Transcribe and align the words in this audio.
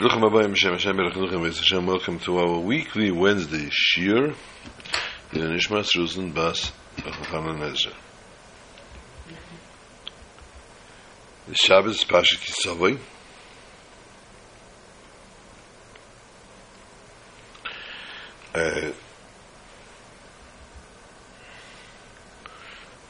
Hashem 0.00 0.74
Hashem 0.74 1.86
Welcome 1.86 2.20
to 2.20 2.38
our 2.38 2.60
weekly 2.60 3.10
Wednesday 3.10 3.68
Shir. 3.68 4.26
In 5.32 5.40
Nishmas 5.40 5.88
Ruzen 5.96 6.32
Bas 6.32 6.70
Chanan 6.98 7.60
Ezra. 7.68 7.90
The 11.48 11.54
Shabbos 11.56 11.96
is 11.96 12.04
Pasha 12.04 12.36
Kisavoy 12.36 13.00
uh, 18.54 18.92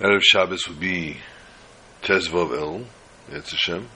Erev 0.00 0.22
Shabbos 0.22 0.66
would 0.66 0.80
be 0.80 1.18
Tezvav 2.00 2.58
El 2.58 2.86
Yetz 3.30 3.50
Hashem 3.50 3.86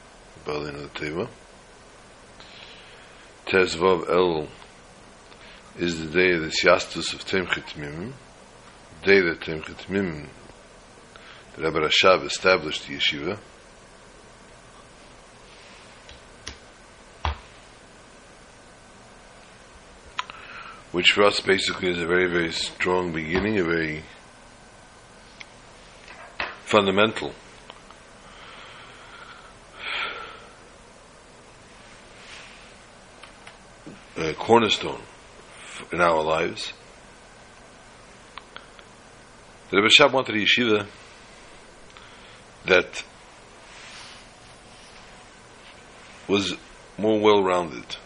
Balin 0.45 0.75
of 0.75 0.93
the 0.93 1.01
Teva 1.01 1.29
Tezvav 3.47 4.09
El 4.09 4.49
is 5.79 6.01
the 6.01 6.07
day 6.07 6.33
of 6.33 6.43
the 6.43 6.49
Siastus 6.49 7.13
of 7.13 7.25
Temchet 7.25 7.77
Mim, 7.77 8.15
the 9.01 9.07
day 9.07 9.21
that 9.21 9.41
Temchet 9.41 9.89
Mim, 9.89 10.29
the 11.57 11.63
Rebbe 11.63 11.85
established 11.85 12.87
the 12.87 12.97
yeshiva. 12.97 13.39
Which 20.93 21.13
for 21.15 21.25
us 21.25 21.41
basically 21.41 21.91
is 21.91 21.99
a 21.99 22.07
very, 22.07 22.31
very 22.31 22.53
strong 22.53 23.13
beginning, 23.13 23.59
a 23.59 23.65
very 23.65 24.05
fundamental 26.65 27.35
cornerstone 34.39 35.03
in 35.93 36.01
our 36.01 36.23
lives. 36.23 36.73
The 39.71 39.79
Rebbe 39.79 39.89
Rashab 39.89 40.13
wanted 40.13 40.37
a 40.37 40.39
yeshiva 40.39 40.87
that 42.67 43.03
was 46.29 46.55
more 46.99 47.21
well-rounded. 47.21 47.97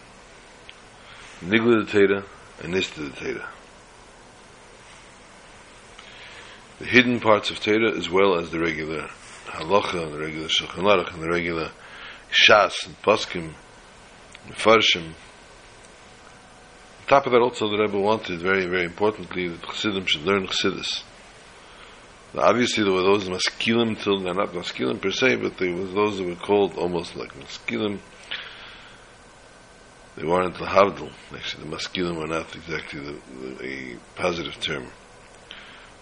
Nigla 1.41 1.85
the 1.85 1.99
Teda 1.99 2.25
and 2.63 2.75
Nista 2.75 2.95
the 2.95 3.11
Teda. 3.11 3.47
The 6.79 6.87
hidden 6.87 7.21
parts 7.21 7.51
of 7.51 7.61
Teda 7.61 7.97
as 7.97 8.09
well 8.09 8.39
as 8.39 8.51
the 8.51 8.61
regular 8.61 9.09
halacha 9.47 10.03
and 10.05 10.15
the 10.15 10.19
regular 10.19 10.49
shulchan 10.49 10.85
aruch 10.85 11.13
and 11.13 11.23
the 11.23 11.29
regular 11.29 11.71
shas 12.31 12.87
and 12.87 13.01
paskim 13.03 13.55
and 14.45 14.55
farshim 14.55 15.13
top 17.07 17.27
of 17.27 17.33
that 17.33 17.41
also 17.41 17.69
the 17.69 17.79
Rebbe 17.79 17.99
wanted 17.99 18.41
very, 18.41 18.67
very 18.67 18.85
importantly 18.85 19.49
that 19.49 19.63
Chassidim 19.63 20.07
should 20.07 20.23
learn 20.23 20.47
Chassidus. 20.47 21.03
Now, 22.35 22.43
obviously 22.43 22.85
there 22.85 22.93
were 22.93 23.03
those 23.03 23.29
maskilim 23.29 23.99
till 23.99 24.21
they're 24.21 24.35
not 24.35 24.53
maskilim 24.53 25.01
per 25.01 25.11
se, 25.11 25.37
but 25.37 25.57
there 25.59 25.75
was 25.75 25.93
those 25.95 26.19
that 26.19 26.27
were 26.27 26.35
called 26.35 26.75
almost 26.77 27.17
like 27.17 27.33
maskilim. 27.35 28.01
They 30.17 30.25
weren't 30.25 30.55
the 30.55 30.65
lahavdil. 30.65 31.13
Actually, 31.35 31.65
the 31.65 31.77
maskilim 31.77 32.19
were 32.19 32.27
not 32.27 32.55
exactly 32.55 33.01
the, 33.01 33.21
the, 33.41 33.95
a 33.95 33.97
positive 34.17 34.61
term. 34.61 34.87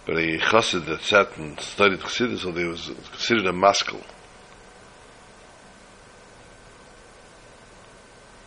But 0.06 0.16
a 0.16 0.38
chassid 0.38 0.86
that 0.86 1.02
sat 1.02 1.36
and 1.36 1.58
studied 1.60 2.00
Chassidus, 2.00 2.40
so 2.40 2.52
they 2.52 2.64
was 2.64 2.90
considered 3.10 3.46
a 3.46 3.52
maskil. 3.52 4.02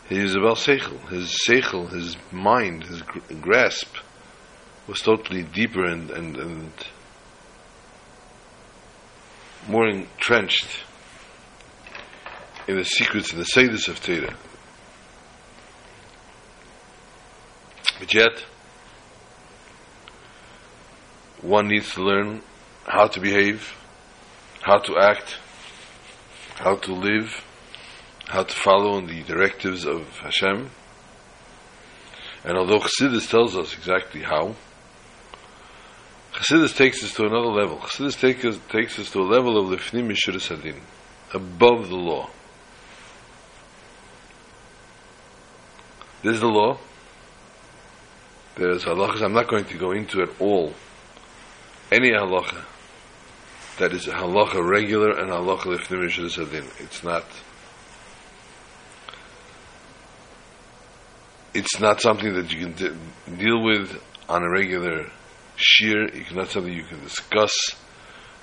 He 0.09 0.19
was 0.19 0.35
about 0.35 0.57
seichel. 0.57 1.09
His 1.09 1.37
seichel, 1.47 1.91
his 1.91 2.15
mind, 2.31 2.85
his 2.85 3.01
gr- 3.01 3.19
grasp 3.41 3.93
was 4.87 5.01
totally 5.01 5.43
deeper 5.43 5.83
and, 5.83 6.09
and, 6.11 6.37
and 6.37 6.71
more 9.67 9.87
entrenched 9.87 10.85
in 12.67 12.77
the 12.77 12.85
secrets 12.85 13.33
and 13.33 13.41
the 13.41 13.45
sedus 13.45 13.89
of 13.89 14.01
Torah. 14.01 14.35
But 17.99 18.13
yet, 18.13 18.45
one 21.41 21.67
needs 21.67 21.93
to 21.95 22.03
learn 22.03 22.41
how 22.85 23.07
to 23.07 23.19
behave, 23.19 23.73
how 24.61 24.79
to 24.79 24.97
act, 24.97 25.37
how 26.55 26.75
to 26.75 26.93
live, 26.93 27.43
how 28.27 28.43
to 28.43 28.53
follow 28.53 28.97
in 28.97 29.07
the 29.07 29.23
directives 29.23 29.85
of 29.85 30.07
Hashem. 30.19 30.69
And 32.43 32.57
although 32.57 32.79
Chassidus 32.79 33.29
tells 33.29 33.55
us 33.55 33.73
exactly 33.73 34.21
how, 34.21 34.55
Chassidus 36.33 36.75
takes 36.75 37.03
us 37.03 37.13
to 37.13 37.23
another 37.23 37.47
level. 37.47 37.77
Chassidus 37.77 38.19
take 38.19 38.45
us, 38.45 38.59
takes 38.69 38.99
us 38.99 39.09
to 39.11 39.19
a 39.19 39.23
level 39.23 39.57
of 39.57 39.79
Lifnim 39.79 40.11
Mishuris 40.11 40.55
Hadin, 40.55 40.79
above 41.33 41.89
the 41.89 41.95
law. 41.95 42.29
There's 46.21 46.39
the 46.39 46.47
law. 46.47 46.77
There's 48.55 48.83
halachas. 48.83 49.21
I'm 49.21 49.33
not 49.33 49.47
going 49.47 49.65
to 49.65 49.77
go 49.77 49.91
into 49.91 50.21
it 50.21 50.29
all. 50.41 50.73
Any 51.91 52.11
halacha 52.11 52.63
that 53.79 53.93
is 53.93 54.07
halacha 54.07 54.67
regular 54.67 55.11
and 55.17 55.29
halacha 55.29 55.77
Lifnim 55.77 56.05
Mishuris 56.05 56.43
Hadin. 56.43 56.67
It's 56.83 57.03
not 57.03 57.25
it's 61.57 61.79
not 61.79 61.99
something 61.99 62.35
that 62.35 62.53
you 62.53 62.67
can 62.67 62.73
de- 62.73 63.35
deal 63.35 63.63
with 63.63 63.99
on 64.29 64.43
a 64.43 64.49
regular 64.49 65.09
shear. 65.55 66.03
It's 66.03 66.31
not 66.31 66.49
something 66.49 66.71
you 66.71 66.83
can 66.83 67.01
discuss 67.01 67.51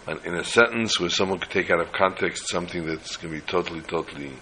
on, 0.08 0.18
in 0.24 0.34
a 0.34 0.42
sentence 0.42 0.98
where 0.98 1.10
someone 1.10 1.38
could 1.38 1.52
take 1.52 1.70
out 1.70 1.78
of 1.78 1.92
context 1.92 2.48
something 2.48 2.84
that's 2.84 3.16
going 3.16 3.32
to 3.32 3.40
be 3.40 3.46
totally, 3.46 3.82
totally 3.82 4.32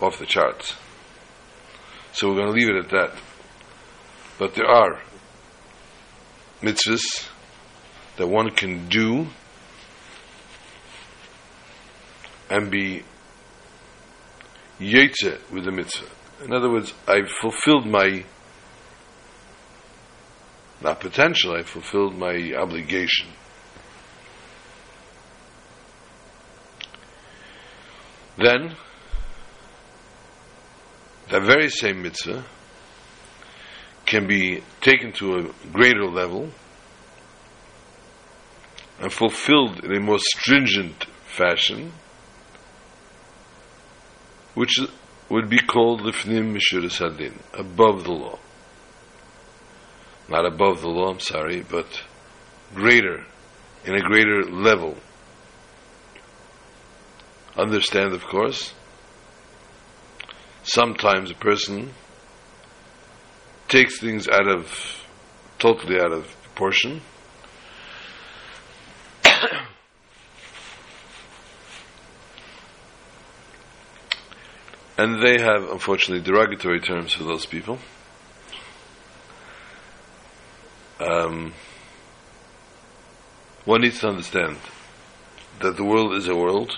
off 0.00 0.18
the 0.18 0.24
charts. 0.24 0.74
So 2.12 2.28
we're 2.28 2.36
going 2.36 2.46
to 2.46 2.52
leave 2.52 2.70
it 2.70 2.76
at 2.86 2.90
that. 2.90 3.18
But 4.38 4.54
there 4.54 4.66
are 4.66 5.02
mitzvahs 6.62 7.28
that 8.16 8.26
one 8.26 8.50
can 8.52 8.88
do 8.88 9.26
and 12.48 12.70
be 12.70 13.02
yetze 14.80 15.38
with 15.52 15.66
the 15.66 15.70
mitzvah. 15.70 16.06
In 16.42 16.52
other 16.54 16.70
words, 16.70 16.94
I've 17.06 17.28
fulfilled 17.28 17.86
my, 17.86 18.24
not 20.80 21.00
potential, 21.00 21.54
I 21.54 21.62
fulfilled 21.62 22.16
my 22.16 22.54
obligation. 22.56 23.28
Then, 28.38 28.74
that 31.30 31.42
very 31.42 31.68
same 31.68 32.02
mitzvah 32.02 32.44
can 34.06 34.26
be 34.26 34.62
taken 34.80 35.12
to 35.12 35.36
a 35.36 35.68
greater 35.72 36.06
level 36.06 36.50
and 38.98 39.12
fulfilled 39.12 39.84
in 39.84 39.94
a 39.94 40.00
more 40.00 40.18
stringent 40.18 41.04
fashion, 41.26 41.92
which 44.54 44.80
would 45.30 45.48
be 45.48 45.60
called 45.60 46.00
lifnim 46.00 46.56
mishuris 46.56 46.98
hadin, 46.98 47.38
above 47.54 48.04
the 48.04 48.12
law. 48.12 48.38
Not 50.28 50.44
above 50.44 50.80
the 50.80 50.88
law, 50.88 51.10
I'm 51.10 51.20
sorry, 51.20 51.62
but 51.62 52.02
greater, 52.74 53.24
in 53.84 53.94
a 53.94 54.00
greater 54.00 54.42
level. 54.44 54.96
Understand, 57.56 58.12
of 58.12 58.24
course, 58.24 58.74
sometimes 60.62 61.30
a 61.30 61.34
person 61.34 61.90
takes 63.68 64.00
things 64.00 64.28
out 64.28 64.48
of, 64.48 65.06
totally 65.58 66.00
out 66.00 66.12
of 66.12 66.26
proportion, 66.42 67.02
and 75.00 75.22
they 75.22 75.40
have 75.40 75.62
unfortunately 75.70 76.22
derogatory 76.22 76.78
terms 76.78 77.14
for 77.14 77.24
those 77.24 77.46
people. 77.46 77.78
Um, 81.00 81.54
one 83.64 83.80
needs 83.80 84.00
to 84.00 84.08
understand 84.08 84.58
that 85.62 85.78
the 85.78 85.84
world 85.84 86.12
is 86.16 86.28
a 86.28 86.36
world, 86.36 86.72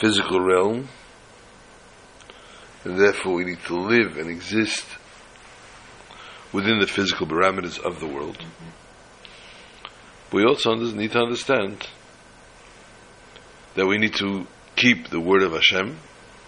physical 0.00 0.40
realm, 0.40 0.88
and 2.84 2.98
therefore 2.98 3.34
we 3.34 3.44
need 3.44 3.62
to 3.66 3.76
live 3.76 4.16
and 4.16 4.30
exist 4.30 4.86
within 6.54 6.80
the 6.80 6.86
physical 6.86 7.26
parameters 7.26 7.78
of 7.78 8.00
the 8.00 8.06
world. 8.06 8.38
We 10.32 10.42
also 10.46 10.74
need 10.74 11.12
to 11.12 11.18
understand 11.18 11.86
that 13.74 13.86
we 13.86 13.98
need 13.98 14.14
to 14.14 14.46
keep 14.76 15.08
the 15.10 15.20
word 15.20 15.42
of 15.42 15.52
Hashem, 15.52 15.96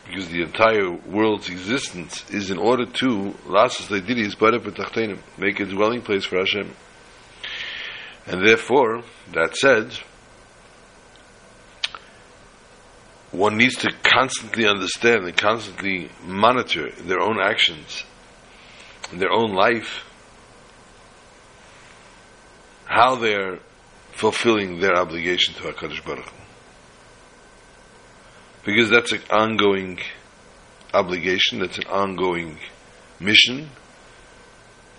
because 0.07 0.29
the 0.29 0.43
entire 0.43 0.91
world's 0.91 1.49
existence 1.49 2.29
is 2.31 2.51
in 2.51 2.59
order 2.59 2.87
to 2.87 3.35
lasas 3.47 3.89
leididis 3.89 4.39
bara 4.39 4.61
b'tachtenim, 4.61 5.19
make 5.39 5.59
a 5.61 5.65
dwelling 5.65 6.03
place 6.03 6.25
for 6.25 6.39
Hashem. 6.39 6.75
And 8.27 8.47
therefore, 8.47 9.03
that 9.33 9.57
said, 9.57 9.93
one 13.31 13.57
needs 13.57 13.77
to 13.77 13.93
constantly 14.03 14.67
understand 14.67 15.25
and 15.25 15.37
constantly 15.37 16.11
monitor 16.25 16.91
their 16.93 17.21
own 17.21 17.39
actions, 17.41 18.05
their 19.13 19.31
own 19.31 19.55
life, 19.55 20.05
how 22.87 23.17
they're 23.17 23.59
fulfilling 24.13 24.81
their 24.81 24.97
obligation 24.97 25.55
to 25.55 25.63
HaKadosh 25.65 26.05
Baruch 26.05 26.29
Hu. 26.29 26.46
Because 28.67 28.91
that's 28.91 29.13
an 29.13 29.23
ongoing 29.31 30.01
obligation, 30.93 31.61
that's 31.61 31.79
an 31.79 31.87
ongoing 31.87 32.59
mission, 33.21 33.71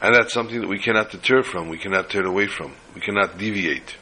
and 0.02 0.16
that's 0.16 0.34
something 0.34 0.62
that 0.62 0.70
we 0.70 0.80
cannot 0.80 1.12
deter 1.12 1.44
from, 1.44 1.68
we 1.68 1.78
cannot 1.78 2.10
turn 2.10 2.26
away 2.26 2.48
from, 2.48 2.74
we 2.96 3.02
cannot 3.02 3.38
deviate. 3.38 3.98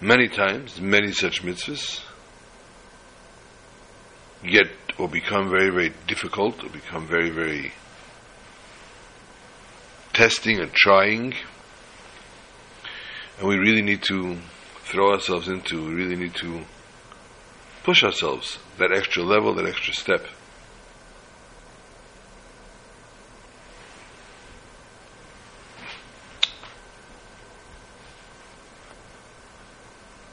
Many 0.00 0.28
times, 0.28 0.80
many 0.80 1.12
such 1.12 1.44
mitzvahs 1.44 2.02
get 4.42 4.66
or 4.98 5.08
become 5.08 5.48
very, 5.50 5.70
very 5.70 5.92
difficult, 6.08 6.64
or 6.64 6.68
become 6.70 7.06
very, 7.06 7.30
very 7.30 7.72
testing 10.12 10.58
and 10.58 10.72
trying. 10.72 11.34
And 13.40 13.48
we 13.48 13.56
really 13.56 13.80
need 13.80 14.02
to 14.02 14.36
throw 14.82 15.12
ourselves 15.12 15.48
into, 15.48 15.82
we 15.82 15.94
really 15.94 16.16
need 16.16 16.34
to 16.36 16.60
push 17.82 18.04
ourselves 18.04 18.58
that 18.76 18.92
extra 18.92 19.22
level, 19.22 19.54
that 19.54 19.66
extra 19.66 19.94
step. 19.94 20.26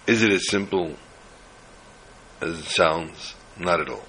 Is 0.06 0.22
it 0.22 0.32
as 0.32 0.50
simple 0.50 0.98
as 2.42 2.60
it 2.60 2.66
sounds? 2.66 3.36
Not 3.58 3.80
at 3.80 3.88
all. 3.88 4.06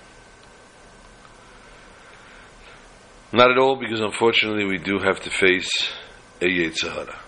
Not 3.33 3.53
at 3.53 3.59
all, 3.59 3.77
because 3.77 4.00
unfortunately 4.00 4.65
we 4.65 4.79
do 4.79 4.99
have 4.99 5.21
to 5.21 5.31
face 5.31 5.71
a 6.41 6.47
Yetzer 6.47 6.93
Hara. 6.93 7.28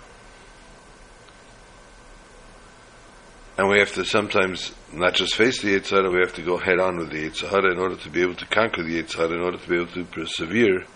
And 3.60 3.68
we 3.68 3.78
have 3.78 3.92
to 3.92 4.06
sometimes 4.06 4.72
not 4.90 5.12
just 5.12 5.36
face 5.36 5.60
the 5.60 5.78
Yetzer 5.78 5.90
Hara, 5.90 6.10
we 6.10 6.20
have 6.20 6.32
to 6.36 6.42
go 6.42 6.56
head 6.56 6.80
on 6.80 6.96
with 6.96 7.10
the 7.10 7.28
Yetzer 7.28 7.46
Hara 7.46 7.70
in 7.70 7.78
order 7.78 7.94
to 7.94 8.08
be 8.08 8.22
able 8.22 8.36
to 8.36 8.46
conquer 8.46 8.82
the 8.82 9.02
Yetzer 9.02 9.16
Hara, 9.16 9.34
in 9.34 9.42
order 9.42 9.58
to 9.58 9.68
be 9.68 9.76
able 9.76 9.92
to 9.92 10.04
persevere 10.04 10.86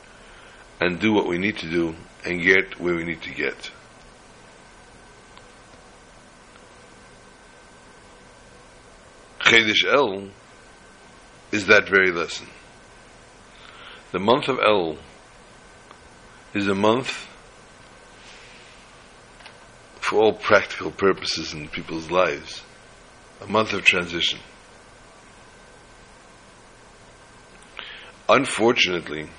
and 0.81 0.99
do 0.99 1.13
what 1.13 1.27
we 1.27 1.37
need 1.37 1.59
to 1.59 1.69
do 1.69 1.95
and 2.25 2.41
get 2.41 2.81
where 2.81 2.95
we 2.95 3.05
need 3.05 3.21
to 3.21 3.35
get. 3.35 3.71
Chedesh 9.41 9.85
El 9.87 10.31
is 11.53 11.67
that 11.67 11.87
very 11.87 12.13
lesson. 12.13 12.47
The 14.13 14.21
month 14.21 14.49
of 14.49 14.59
El 14.59 14.97
is 16.55 16.67
a 16.67 16.75
month 16.75 17.29
for 20.05 20.23
all 20.23 20.35
practical 20.35 20.91
purposes 20.91 21.55
in 21.55 21.67
people's 21.67 22.11
lives, 22.11 22.63
a 23.41 23.47
month 23.47 23.73
of 23.73 23.83
transition. 23.83 24.39
Unfortunately, 28.29 29.31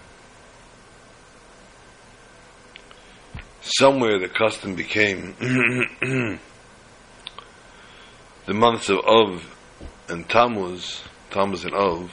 somewhere 3.62 4.18
the 4.18 4.28
custom 4.28 4.74
became 4.74 5.36
the 8.48 8.54
months 8.54 8.90
of 8.90 8.98
Av 9.06 9.56
and 10.10 10.28
Tammuz, 10.28 11.04
Tammuz 11.30 11.64
and 11.64 11.76
Av, 11.76 12.12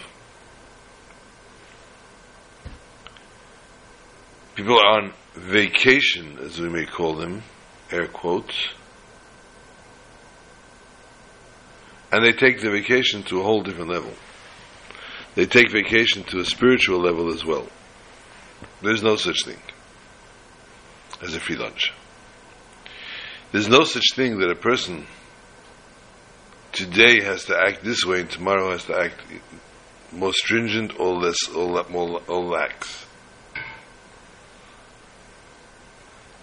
people 4.55 4.79
are 4.79 5.01
on 5.01 5.15
vacation, 5.35 6.39
as 6.39 6.61
we 6.61 6.69
may 6.69 6.85
call 6.85 7.15
them, 7.15 7.43
air 7.93 8.07
quotes, 8.07 8.69
and 12.11 12.25
they 12.25 12.33
take 12.33 12.61
the 12.61 12.71
vacation 12.71 13.23
to 13.25 13.41
a 13.41 13.43
whole 13.43 13.63
different 13.63 13.91
level. 13.91 14.13
They 15.35 15.47
take 15.47 15.71
vacation 15.71 16.25
to 16.25 16.39
a 16.41 16.45
spiritual 16.45 17.01
level 17.01 17.33
as 17.33 17.45
well. 17.45 17.67
There's 18.83 19.03
no 19.03 19.17
such 19.17 19.45
thing 19.45 19.61
as 21.23 21.35
a 21.35 21.41
free 21.41 21.57
lunch. 21.57 21.93
There's 23.51 23.69
no 23.69 23.85
such 23.85 24.15
thing 24.15 24.39
that 24.39 24.51
a 24.51 24.57
person 24.57 25.07
today 26.73 27.23
has 27.23 27.45
to 27.47 27.57
act 27.57 27.85
this 27.85 28.05
way 28.05 28.21
and 28.21 28.31
tomorrow 28.31 28.71
has 28.73 28.85
to 28.87 28.99
act 28.99 29.21
more 30.11 30.33
stringent 30.33 30.99
or 30.99 31.15
less 31.15 31.49
or 31.49 31.85
more 31.91 32.23
or 32.27 32.45
lax. 32.45 33.07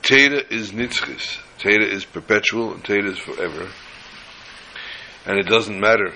Teda 0.09 0.51
is 0.51 0.71
nitzchis. 0.71 1.37
Teda 1.59 1.85
is 1.85 2.03
perpetual 2.03 2.73
and 2.73 2.83
Teda 2.83 3.11
is 3.11 3.19
forever. 3.19 3.69
And 5.27 5.37
it 5.37 5.45
doesn't 5.45 5.79
matter 5.79 6.15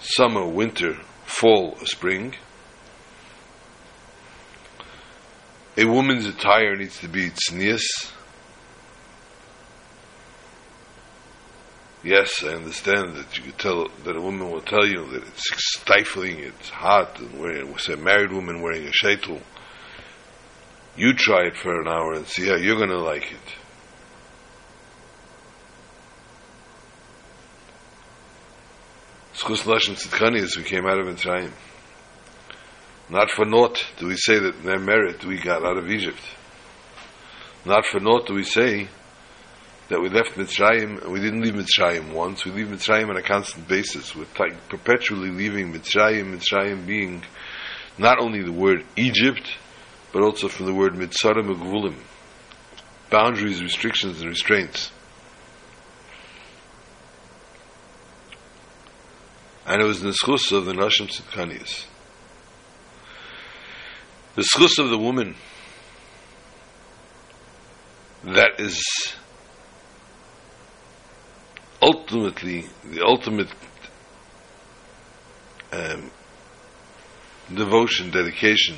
summer, 0.00 0.44
winter, 0.44 0.96
fall, 1.24 1.76
or 1.78 1.86
spring. 1.86 2.34
A 5.76 5.84
woman's 5.84 6.26
attire 6.26 6.74
needs 6.74 6.98
to 6.98 7.08
be 7.08 7.30
tznius. 7.30 7.84
Yes, 12.02 12.42
I 12.42 12.48
understand 12.48 13.14
that 13.14 13.38
you 13.38 13.44
could 13.44 13.58
tell 13.58 13.88
that 14.04 14.16
a 14.16 14.20
woman 14.20 14.50
will 14.50 14.60
tell 14.60 14.84
you 14.84 15.08
that 15.12 15.22
it's 15.22 15.44
stifling, 15.76 16.40
it's 16.40 16.68
hot, 16.68 17.20
and 17.20 17.38
wearing, 17.38 17.78
say, 17.78 17.92
a 17.92 17.96
married 17.96 18.32
woman 18.32 18.60
wearing 18.60 18.88
a 18.88 18.90
shaitel. 18.90 19.40
You 20.96 21.12
try 21.14 21.46
it 21.46 21.56
for 21.56 21.80
an 21.80 21.88
hour 21.88 22.12
and 22.14 22.26
see 22.26 22.46
how 22.46 22.56
you're 22.56 22.76
going 22.76 22.90
to 22.90 23.02
like 23.02 23.30
it. 23.30 23.54
Schus 29.34 29.66
as 30.36 30.56
we 30.56 30.62
came 30.62 30.86
out 30.86 31.00
of 31.00 31.06
Mitzrayim. 31.06 31.50
Not 33.10 33.30
for 33.30 33.44
naught 33.44 33.84
do 33.98 34.06
we 34.06 34.16
say 34.16 34.38
that 34.38 34.62
their 34.62 34.78
merit 34.78 35.24
we 35.24 35.38
got 35.38 35.64
out 35.66 35.76
of 35.76 35.90
Egypt. 35.90 36.20
Not 37.66 37.84
for 37.86 37.98
naught 38.00 38.26
do 38.26 38.34
we 38.34 38.44
say 38.44 38.88
that 39.88 40.00
we 40.00 40.08
left 40.08 40.36
Mitzrayim 40.36 41.02
and 41.02 41.12
we 41.12 41.20
didn't 41.20 41.42
leave 41.42 41.54
Mitzrayim 41.54 42.12
once. 42.12 42.44
We 42.44 42.52
leave 42.52 42.68
Mitzrayim 42.68 43.10
on 43.10 43.16
a 43.16 43.22
constant 43.22 43.66
basis. 43.68 44.14
We're 44.14 44.26
perpetually 44.68 45.30
leaving 45.30 45.72
Mitzrayim, 45.72 46.34
Mitzrayim 46.34 46.86
being 46.86 47.22
not 47.98 48.20
only 48.20 48.42
the 48.42 48.52
word 48.52 48.84
Egypt, 48.96 49.50
but 50.14 50.22
also 50.22 50.46
from 50.46 50.66
the 50.66 50.72
word 50.72 50.92
Mitzarim 50.94 51.52
Gvulim, 51.56 51.96
boundaries, 53.10 53.60
restrictions, 53.60 54.20
and 54.20 54.30
restraints. 54.30 54.92
And 59.66 59.82
it 59.82 59.84
was 59.84 60.02
the 60.02 60.10
schus 60.10 60.52
of 60.56 60.66
the 60.66 60.72
Nashim 60.72 61.08
Tzidkanias. 61.08 61.86
The 64.36 64.42
schus 64.42 64.78
of 64.78 64.90
the 64.90 64.98
woman 64.98 65.34
that 68.22 68.60
is 68.60 68.84
ultimately 71.82 72.66
the 72.84 73.02
ultimate 73.04 73.48
um, 75.72 76.12
devotion, 77.52 78.12
dedication, 78.12 78.76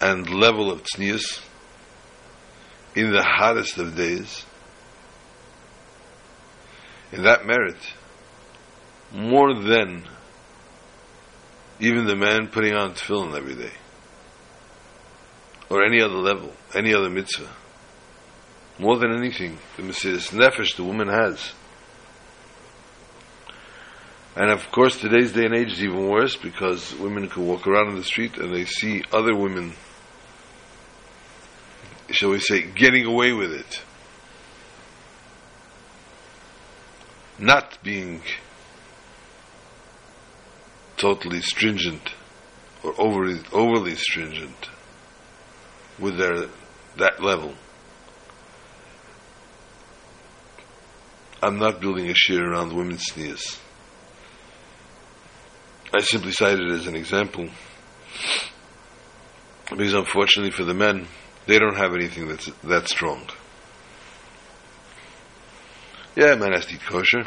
and 0.00 0.28
level 0.28 0.70
of 0.70 0.82
tznius 0.82 1.40
in 2.94 3.12
the 3.12 3.22
hottest 3.22 3.78
of 3.78 3.96
days, 3.96 4.44
in 7.12 7.22
that 7.24 7.46
merit, 7.46 7.76
more 9.12 9.54
than 9.54 10.04
even 11.80 12.06
the 12.06 12.16
man 12.16 12.48
putting 12.48 12.74
on 12.74 12.94
tefillin 12.94 13.36
every 13.36 13.54
day, 13.54 13.72
or 15.68 15.84
any 15.84 16.00
other 16.00 16.14
level, 16.14 16.52
any 16.74 16.94
other 16.94 17.10
mitzvah. 17.10 17.48
More 18.78 18.96
than 18.96 19.12
anything, 19.12 19.58
the 19.76 19.82
Mesiris 19.82 20.30
Nefesh 20.30 20.76
the 20.76 20.84
woman 20.84 21.08
has. 21.08 21.52
And 24.36 24.50
of 24.50 24.70
course, 24.70 24.98
today's 24.98 25.32
day 25.32 25.44
and 25.44 25.54
age 25.54 25.72
is 25.72 25.82
even 25.82 26.08
worse 26.08 26.34
because 26.34 26.94
women 26.94 27.28
can 27.28 27.46
walk 27.46 27.66
around 27.66 27.90
in 27.90 27.96
the 27.96 28.04
street 28.04 28.38
and 28.38 28.54
they 28.54 28.64
see 28.64 29.04
other 29.12 29.36
women, 29.36 29.74
shall 32.12 32.30
we 32.30 32.40
say, 32.40 32.62
getting 32.62 33.04
away 33.06 33.32
with 33.32 33.52
it. 33.52 33.82
not 37.40 37.82
being 37.82 38.20
totally 40.96 41.40
stringent 41.40 42.14
or 42.84 42.94
overly, 43.00 43.40
overly 43.52 43.94
stringent 43.94 44.68
with 45.98 46.18
their 46.18 46.48
that 46.98 47.22
level. 47.22 47.54
I'm 51.42 51.58
not 51.58 51.80
building 51.80 52.10
a 52.10 52.14
shear 52.14 52.52
around 52.52 52.74
women's 52.74 53.04
sneers. 53.04 53.58
I 55.94 56.00
simply 56.00 56.32
cite 56.32 56.60
it 56.60 56.70
as 56.70 56.86
an 56.86 56.94
example 56.94 57.48
because 59.70 59.94
unfortunately 59.94 60.50
for 60.50 60.64
the 60.64 60.74
men, 60.74 61.06
they 61.46 61.58
don't 61.58 61.76
have 61.76 61.94
anything 61.94 62.28
that's 62.28 62.50
that 62.64 62.88
strong. 62.88 63.28
Yeah, 66.16 66.32
a 66.32 66.36
man 66.36 66.52
has 66.52 66.66
to 66.66 66.74
eat 66.74 66.82
kosher. 66.82 67.24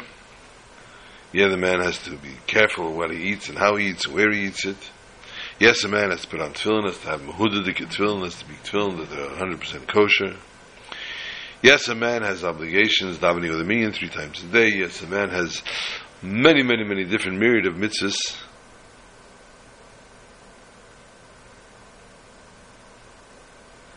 Yeah, 1.32 1.48
the 1.48 1.56
man 1.56 1.80
has 1.80 1.98
to 2.04 2.16
be 2.16 2.36
careful 2.46 2.94
what 2.94 3.10
he 3.10 3.30
eats 3.30 3.48
and 3.48 3.58
how 3.58 3.76
he 3.76 3.88
eats 3.88 4.06
and 4.06 4.14
where 4.14 4.30
he 4.30 4.46
eats 4.46 4.64
it. 4.66 4.76
Yes, 5.58 5.84
a 5.84 5.88
man 5.88 6.10
has 6.10 6.22
to 6.22 6.28
put 6.28 6.40
on 6.40 6.52
tefillin, 6.52 6.84
has 6.84 6.98
to 6.98 7.08
have 7.08 7.20
mehudadik 7.20 7.76
tefillin, 7.76 8.24
has 8.24 8.38
to 8.38 8.44
be 8.46 8.54
tefillin 8.54 9.08
that 9.08 9.18
are 9.18 9.44
100% 9.44 9.88
kosher. 9.88 10.36
Yes, 11.62 11.88
a 11.88 11.94
man 11.94 12.22
has 12.22 12.44
obligations, 12.44 13.18
davening 13.18 13.50
with 13.50 13.60
a 13.60 13.64
minyan 13.64 13.92
three 13.92 14.10
times 14.10 14.42
a 14.42 14.46
day. 14.46 14.68
Yes, 14.68 15.00
a 15.02 15.06
man 15.06 15.30
has 15.30 15.62
many, 16.22 16.62
many, 16.62 16.84
many 16.84 17.04
different 17.04 17.38
myriad 17.38 17.66
of 17.66 17.74
mitzvahs. 17.74 18.14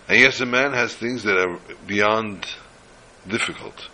And 0.07 0.19
yes, 0.19 0.39
a 0.39 0.45
man 0.45 0.73
has 0.73 0.95
things 0.95 1.23
that 1.23 1.37
are 1.37 1.59
beyond 1.85 2.45
difficult. 3.27 3.89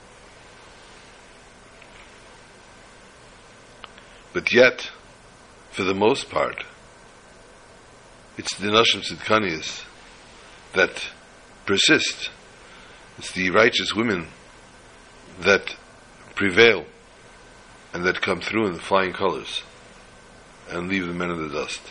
But 4.32 4.53
yet, 4.53 4.89
for 5.72 5.84
the 5.84 5.93
most 5.93 6.29
part, 6.29 6.63
it's 8.38 8.55
the 8.58 8.67
Nashim 8.67 9.01
Tzidkaniyas 9.01 9.86
that 10.74 11.10
persist. 11.65 12.29
It's 13.17 13.32
the 13.32 13.51
righteous 13.51 13.93
women 13.93 14.27
that 15.39 15.75
prevail 16.36 16.86
and 17.93 18.03
that 18.05 18.22
come 18.22 18.41
through 18.41 18.67
in 18.67 18.74
the 18.74 18.79
flying 18.79 19.13
colors 19.13 19.63
and 20.70 20.89
leave 20.89 21.05
the 21.05 21.13
men 21.13 21.29
in 21.29 21.48
the 21.48 21.53
dust. 21.53 21.82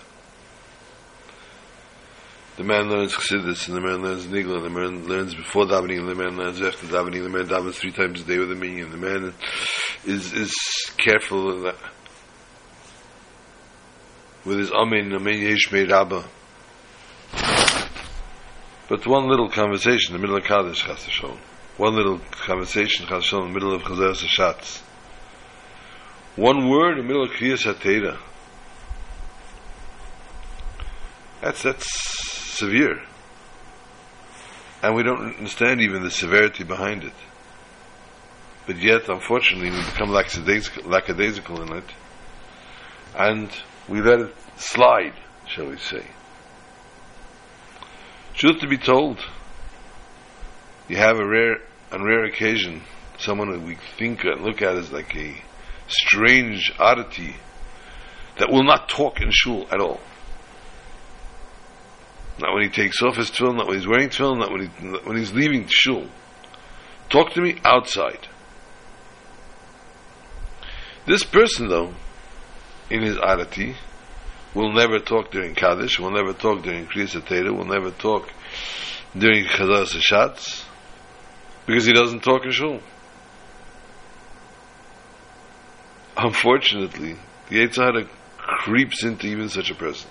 The 2.56 2.64
man 2.64 2.90
learns 2.90 3.14
Chassidus, 3.14 3.68
and 3.68 3.76
the 3.76 3.80
man 3.80 4.02
learns 4.02 4.26
Nigla, 4.26 4.56
and 4.56 4.64
the 4.66 4.71
man 4.71 5.06
learns 5.06 5.35
before 5.35 5.64
davening, 5.64 6.00
and 6.00 6.09
the 6.09 6.14
man 6.14 6.37
learns 6.37 6.61
after 6.61 6.87
davening, 6.87 7.23
the 7.23 7.30
man 7.30 7.47
davens 7.47 7.76
three 7.76 7.92
times 7.92 8.21
a 8.21 8.25
day 8.25 8.38
with 8.38 8.52
a 8.52 8.54
minyan, 8.54 8.90
the 8.90 8.99
man 8.99 9.32
is, 10.04 10.35
is 10.35 10.54
careful 10.99 11.62
with 14.44 14.59
his 14.59 14.71
Amin, 14.71 15.12
Amen, 15.12 15.21
Amen 15.21 15.35
Yeshmei 15.35 15.90
Rabba. 15.90 16.25
But 18.88 19.06
one 19.06 19.28
little 19.28 19.49
conversation 19.49 20.14
in 20.14 20.21
the 20.21 20.26
middle 20.26 20.37
of 20.37 20.44
Kaddish, 20.44 20.85
Chas 20.85 21.04
Shalom. 21.09 21.38
One 21.78 21.94
little 21.94 22.18
conversation, 22.32 23.06
Chas 23.06 23.25
Shalom, 23.25 23.47
in 23.47 23.54
the 23.54 23.61
middle 23.61 23.75
of 23.75 23.82
Chazer 23.82 24.26
Shatz. 24.26 24.82
One 26.37 26.68
word 26.68 26.99
in 26.99 27.06
the 27.06 27.09
middle 27.09 27.25
of 27.25 27.30
Kriyas 27.30 27.64
HaTeira. 27.64 28.18
That's, 31.40 31.62
that's 31.62 32.31
severe. 32.62 33.02
And 34.83 34.95
we 34.95 35.02
don't 35.02 35.37
understand 35.37 35.81
even 35.81 36.02
the 36.02 36.11
severity 36.11 36.64
behind 36.64 37.02
it. 37.04 37.12
But 38.66 38.76
yet, 38.76 39.09
unfortunately, 39.09 39.71
we 39.71 39.85
become 39.85 40.11
lackadaisical 40.11 41.62
in 41.62 41.73
it. 41.78 41.85
And 43.16 43.50
we 43.88 44.00
let 44.00 44.21
it 44.21 44.35
slide, 44.57 45.14
shall 45.47 45.66
we 45.66 45.78
say. 45.78 46.07
Truth 48.35 48.61
to 48.61 48.69
be 48.69 48.78
told, 48.78 49.19
you 50.88 50.97
have 50.97 51.19
a 51.19 51.26
rare, 51.26 51.59
on 51.90 52.02
rare 52.04 52.25
occasion, 52.25 52.83
someone 53.19 53.50
that 53.50 53.61
we 53.61 53.76
think 53.99 54.25
and 54.25 54.42
look 54.42 54.62
at 54.62 54.76
as 54.76 54.92
like 54.92 55.14
a 55.16 55.37
strange 55.88 56.73
oddity 56.78 57.37
that 58.38 58.50
will 58.50 58.64
not 58.64 58.88
talk 58.88 59.21
in 59.21 59.31
shul 59.31 59.66
at 59.71 59.81
all. 59.81 60.00
Not 62.42 62.54
when 62.54 62.64
he 62.64 62.70
takes 62.70 63.00
off 63.02 63.14
his 63.16 63.30
tefillin, 63.30 63.56
not 63.56 63.68
when 63.68 63.78
he's 63.78 63.87
wearing 63.87 64.08
tefillin, 64.08 64.40
not 64.40 64.50
when, 64.50 64.62
he, 64.62 64.84
not 64.84 65.06
when 65.06 65.16
he's 65.16 65.32
leaving 65.32 65.64
shul. 65.68 66.08
Talk 67.08 67.34
to 67.34 67.40
me 67.40 67.61
outside. 67.64 68.26
This 71.06 71.22
person, 71.22 71.68
though, 71.68 71.94
in 72.90 73.02
his 73.02 73.16
oddity, 73.16 73.76
will 74.54 74.72
never 74.72 74.99
talk 74.99 75.30
during 75.30 75.54
Kaddish, 75.54 76.00
will 76.00 76.11
never 76.11 76.32
talk 76.32 76.64
during 76.64 76.87
Kriyas 76.87 77.14
will 77.56 77.64
never 77.64 77.92
talk 77.92 78.28
during 79.16 79.44
Chazar 79.44 79.87
Shatz, 80.00 80.64
because 81.64 81.87
he 81.87 81.92
doesn't 81.92 82.25
talk 82.25 82.44
in 82.44 82.50
Shul. 82.50 82.80
Unfortunately, 86.16 87.16
the 87.49 87.66
Yitzhak 87.66 88.08
creeps 88.37 89.04
into 89.04 89.28
even 89.28 89.49
such 89.49 89.70
a 89.70 89.76
person. 89.76 90.11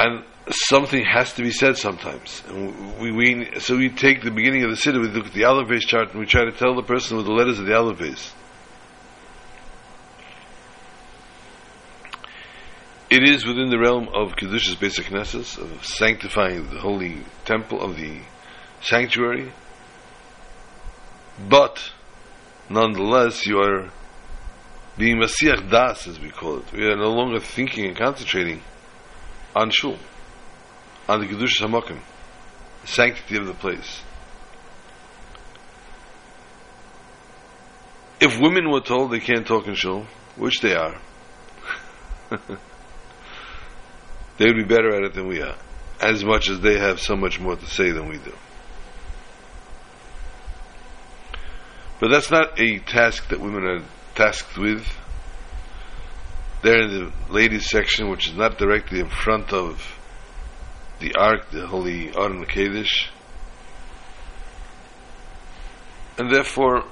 And 0.00 0.24
something 0.48 1.04
has 1.04 1.34
to 1.34 1.42
be 1.42 1.50
said 1.50 1.76
sometimes. 1.76 2.42
And 2.48 2.98
we, 2.98 3.12
we, 3.12 3.60
so 3.60 3.76
we 3.76 3.90
take 3.90 4.22
the 4.22 4.30
beginning 4.30 4.64
of 4.64 4.70
the 4.70 4.76
Siddur, 4.76 4.98
we 4.98 5.08
look 5.08 5.26
at 5.26 5.34
the 5.34 5.44
Aleph 5.44 5.82
chart, 5.82 6.12
and 6.12 6.20
we 6.20 6.24
try 6.24 6.46
to 6.46 6.52
tell 6.52 6.74
the 6.74 6.82
person 6.82 7.18
with 7.18 7.26
the 7.26 7.32
letters 7.32 7.58
of 7.58 7.66
the 7.66 7.76
Aleph 7.76 8.00
it 13.10 13.28
is 13.28 13.44
within 13.44 13.68
the 13.68 13.78
realm 13.78 14.08
of 14.14 14.36
Kedushas 14.36 14.76
Beis 14.76 14.98
HaKnesses, 14.98 15.58
of 15.58 15.84
sanctifying 15.84 16.70
the 16.70 16.78
holy 16.78 17.18
temple 17.44 17.82
of 17.82 17.96
the 17.96 18.20
sanctuary. 18.80 19.52
But, 21.46 21.90
nonetheless, 22.70 23.44
you 23.46 23.58
are 23.58 23.90
being 24.96 25.16
Masiach 25.16 25.68
Das, 25.70 26.06
as 26.06 26.18
we 26.20 26.30
call 26.30 26.58
it. 26.58 26.72
We 26.72 26.86
are 26.86 26.96
no 26.96 27.10
longer 27.10 27.40
thinking 27.40 27.86
and 27.86 27.96
concentrating 27.96 28.62
on 29.54 29.70
Shul, 29.70 29.98
on 31.08 31.20
the 31.20 31.26
Kedushas 31.26 31.60
HaMakim, 31.60 32.00
the 32.82 32.86
sanctity 32.86 33.36
of 33.36 33.46
the 33.46 33.54
place. 33.54 34.02
If 38.20 38.38
women 38.38 38.70
were 38.70 38.80
told 38.80 39.10
they 39.10 39.20
can't 39.20 39.46
talk 39.46 39.66
in 39.66 39.74
Shul, 39.74 40.06
which 40.36 40.60
they 40.60 40.74
are, 40.74 41.00
they 44.38 44.46
would 44.46 44.56
be 44.56 44.64
better 44.64 44.94
at 44.94 45.02
it 45.04 45.14
than 45.14 45.26
we 45.26 45.40
are, 45.42 45.56
as 46.00 46.22
much 46.24 46.48
as 46.50 46.60
they 46.60 46.78
have 46.78 47.00
so 47.00 47.16
much 47.16 47.40
more 47.40 47.56
to 47.56 47.66
say 47.66 47.90
than 47.90 48.08
we 48.08 48.18
do. 48.18 48.34
But 51.98 52.10
that's 52.10 52.30
not 52.30 52.58
a 52.58 52.78
task 52.78 53.28
that 53.28 53.40
women 53.40 53.64
are 53.64 53.82
tasked 54.14 54.56
with. 54.56 54.86
They're 56.62 56.82
in 56.82 56.90
the 56.90 57.32
ladies 57.32 57.70
section, 57.70 58.10
which 58.10 58.28
is 58.28 58.34
not 58.34 58.58
directly 58.58 59.00
in 59.00 59.08
front 59.08 59.52
of 59.52 59.98
the 60.98 61.14
Ark, 61.14 61.50
the 61.50 61.66
Holy 61.66 62.14
Aron 62.14 62.44
Kodesh. 62.44 63.08
And 66.18 66.30
therefore, 66.30 66.84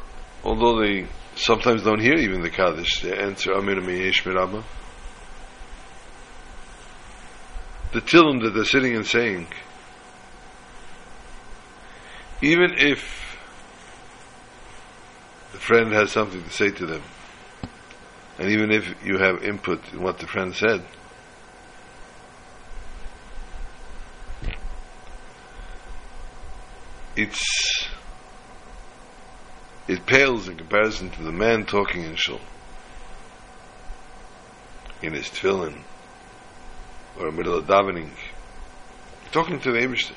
although 0.42 0.80
they 0.80 1.06
sometimes 1.36 1.82
don't 1.82 2.00
hear 2.00 2.14
even 2.14 2.40
the 2.40 2.50
Kaddish, 2.50 3.02
they 3.02 3.16
answer 3.16 3.52
Amin 3.52 3.78
Amin 3.78 4.12
Mirabah 4.24 4.62
the 7.92 8.00
Tillim 8.00 8.42
that 8.42 8.50
they're 8.54 8.64
sitting 8.64 8.94
and 8.94 9.06
saying, 9.06 9.46
even 12.42 12.74
if 12.76 13.38
the 15.52 15.58
friend 15.58 15.92
has 15.92 16.12
something 16.12 16.42
to 16.42 16.50
say 16.50 16.70
to 16.70 16.86
them, 16.86 17.02
and 18.38 18.50
even 18.50 18.70
if 18.70 18.94
you 19.04 19.18
have 19.18 19.42
input 19.42 19.80
in 19.92 20.02
what 20.02 20.18
the 20.18 20.26
friend 20.26 20.54
said, 20.54 20.84
it's 27.16 27.88
it 29.88 30.06
pales 30.06 30.48
in 30.48 30.56
comparison 30.56 31.10
to 31.10 31.22
the 31.22 31.32
man 31.32 31.64
talking 31.64 32.04
in 32.04 32.14
shul 32.14 32.40
in 35.02 35.14
his 35.14 35.28
tefillin 35.28 35.82
or 37.18 37.28
in 37.28 37.34
the 37.34 37.38
middle 37.38 37.58
of 37.58 37.66
davening, 37.66 38.10
talking 39.32 39.58
to 39.60 39.72
the 39.72 39.78
Abishter. 39.78 40.14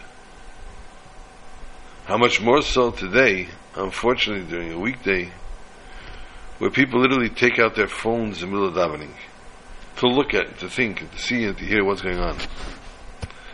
How 2.05 2.17
much 2.17 2.41
more 2.41 2.61
so 2.61 2.91
today, 2.91 3.47
unfortunately, 3.75 4.45
during 4.45 4.71
a 4.71 4.79
weekday, 4.79 5.31
where 6.61 6.69
people 6.69 7.01
literally 7.01 7.27
take 7.27 7.57
out 7.57 7.73
their 7.73 7.87
phones 7.87 8.43
in 8.43 8.51
the 8.51 8.55
middle 8.55 8.67
of 8.67 8.75
davening 8.75 9.09
to 9.95 10.07
look 10.07 10.35
at, 10.35 10.59
to 10.59 10.69
think, 10.69 10.99
to 11.11 11.17
see, 11.17 11.43
and 11.43 11.57
to 11.57 11.65
hear 11.65 11.83
what's 11.83 12.03
going 12.03 12.19
on. 12.19 12.37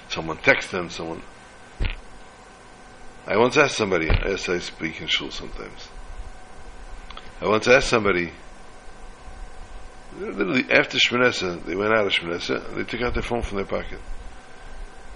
Someone 0.10 0.36
texts 0.36 0.72
them, 0.72 0.90
someone. 0.90 1.22
I 3.26 3.38
once 3.38 3.56
asked 3.56 3.78
somebody, 3.78 4.10
as 4.10 4.50
I 4.50 4.60
speak 4.60 5.00
in 5.00 5.08
shul 5.08 5.32
sometimes, 5.32 5.88
I 7.40 7.48
once 7.48 7.66
asked 7.70 7.88
somebody, 7.88 8.34
literally 10.20 10.66
after 10.70 10.98
Shmonesa, 10.98 11.64
they 11.64 11.78
went 11.78 11.94
out 11.94 12.08
of 12.08 12.12
Shmonesa, 12.12 12.76
they 12.76 12.84
took 12.84 13.02
out 13.02 13.14
their 13.14 13.24
phone 13.24 13.42
from 13.42 13.56
their 13.56 13.66
pocket. 13.66 14.02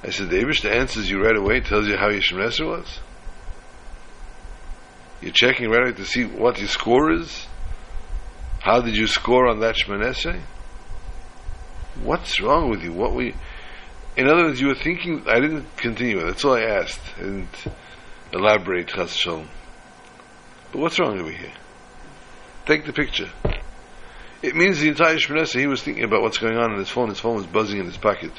I 0.02 0.12
said, 0.12 0.30
the 0.30 0.38
Abish 0.38 0.64
answers 0.64 1.10
you 1.10 1.22
right 1.22 1.36
away, 1.36 1.60
tells 1.60 1.88
you 1.88 1.98
how 1.98 2.10
your 2.10 2.22
Shmonesa 2.22 2.66
was. 2.66 3.02
You're 5.20 5.34
checking 5.34 5.70
right 5.70 5.82
away 5.82 5.92
to 5.92 6.06
see 6.06 6.24
what 6.24 6.58
your 6.58 6.70
score 6.70 7.12
is. 7.12 7.48
How 8.62 8.80
did 8.80 8.96
you 8.96 9.08
score 9.08 9.48
on 9.48 9.60
that 9.62 9.76
Shmonesa? 9.76 10.40
What's 12.04 12.40
wrong 12.40 12.70
with 12.70 12.84
you? 12.84 12.94
What 12.94 13.16
we, 13.16 13.34
in 14.16 14.28
other 14.28 14.44
words, 14.46 14.62
you 14.62 14.68
were 14.68 14.76
thinking. 14.76 15.24
I 15.28 15.40
didn't 15.40 15.76
continue. 15.78 16.24
That's 16.24 16.46
all 16.46 16.54
I 16.54 16.62
asked. 16.62 17.02
I 17.18 17.22
didn't 17.22 17.68
elaborate, 18.32 18.90
Shalom. 19.10 19.50
But 20.72 20.80
what's 20.80 21.00
wrong 21.00 21.20
over 21.20 21.32
here? 21.32 21.52
Take 22.68 22.86
the 22.86 22.94
picture. 22.94 23.30
It 24.44 24.56
means 24.56 24.80
the 24.80 24.90
entire 24.90 25.18
Shmonesa, 25.18 25.60
he 25.60 25.68
was 25.68 25.82
thinking 25.82 26.04
about 26.04 26.22
what's 26.22 26.38
going 26.38 26.58
on 26.58 26.72
in 26.72 26.78
his 26.78 26.90
phone. 26.90 27.10
His 27.10 27.20
phone 27.20 27.36
was 27.36 27.48
buzzing 27.48 27.80
in 27.80 27.86
his 27.86 27.98
pocket. 27.98 28.32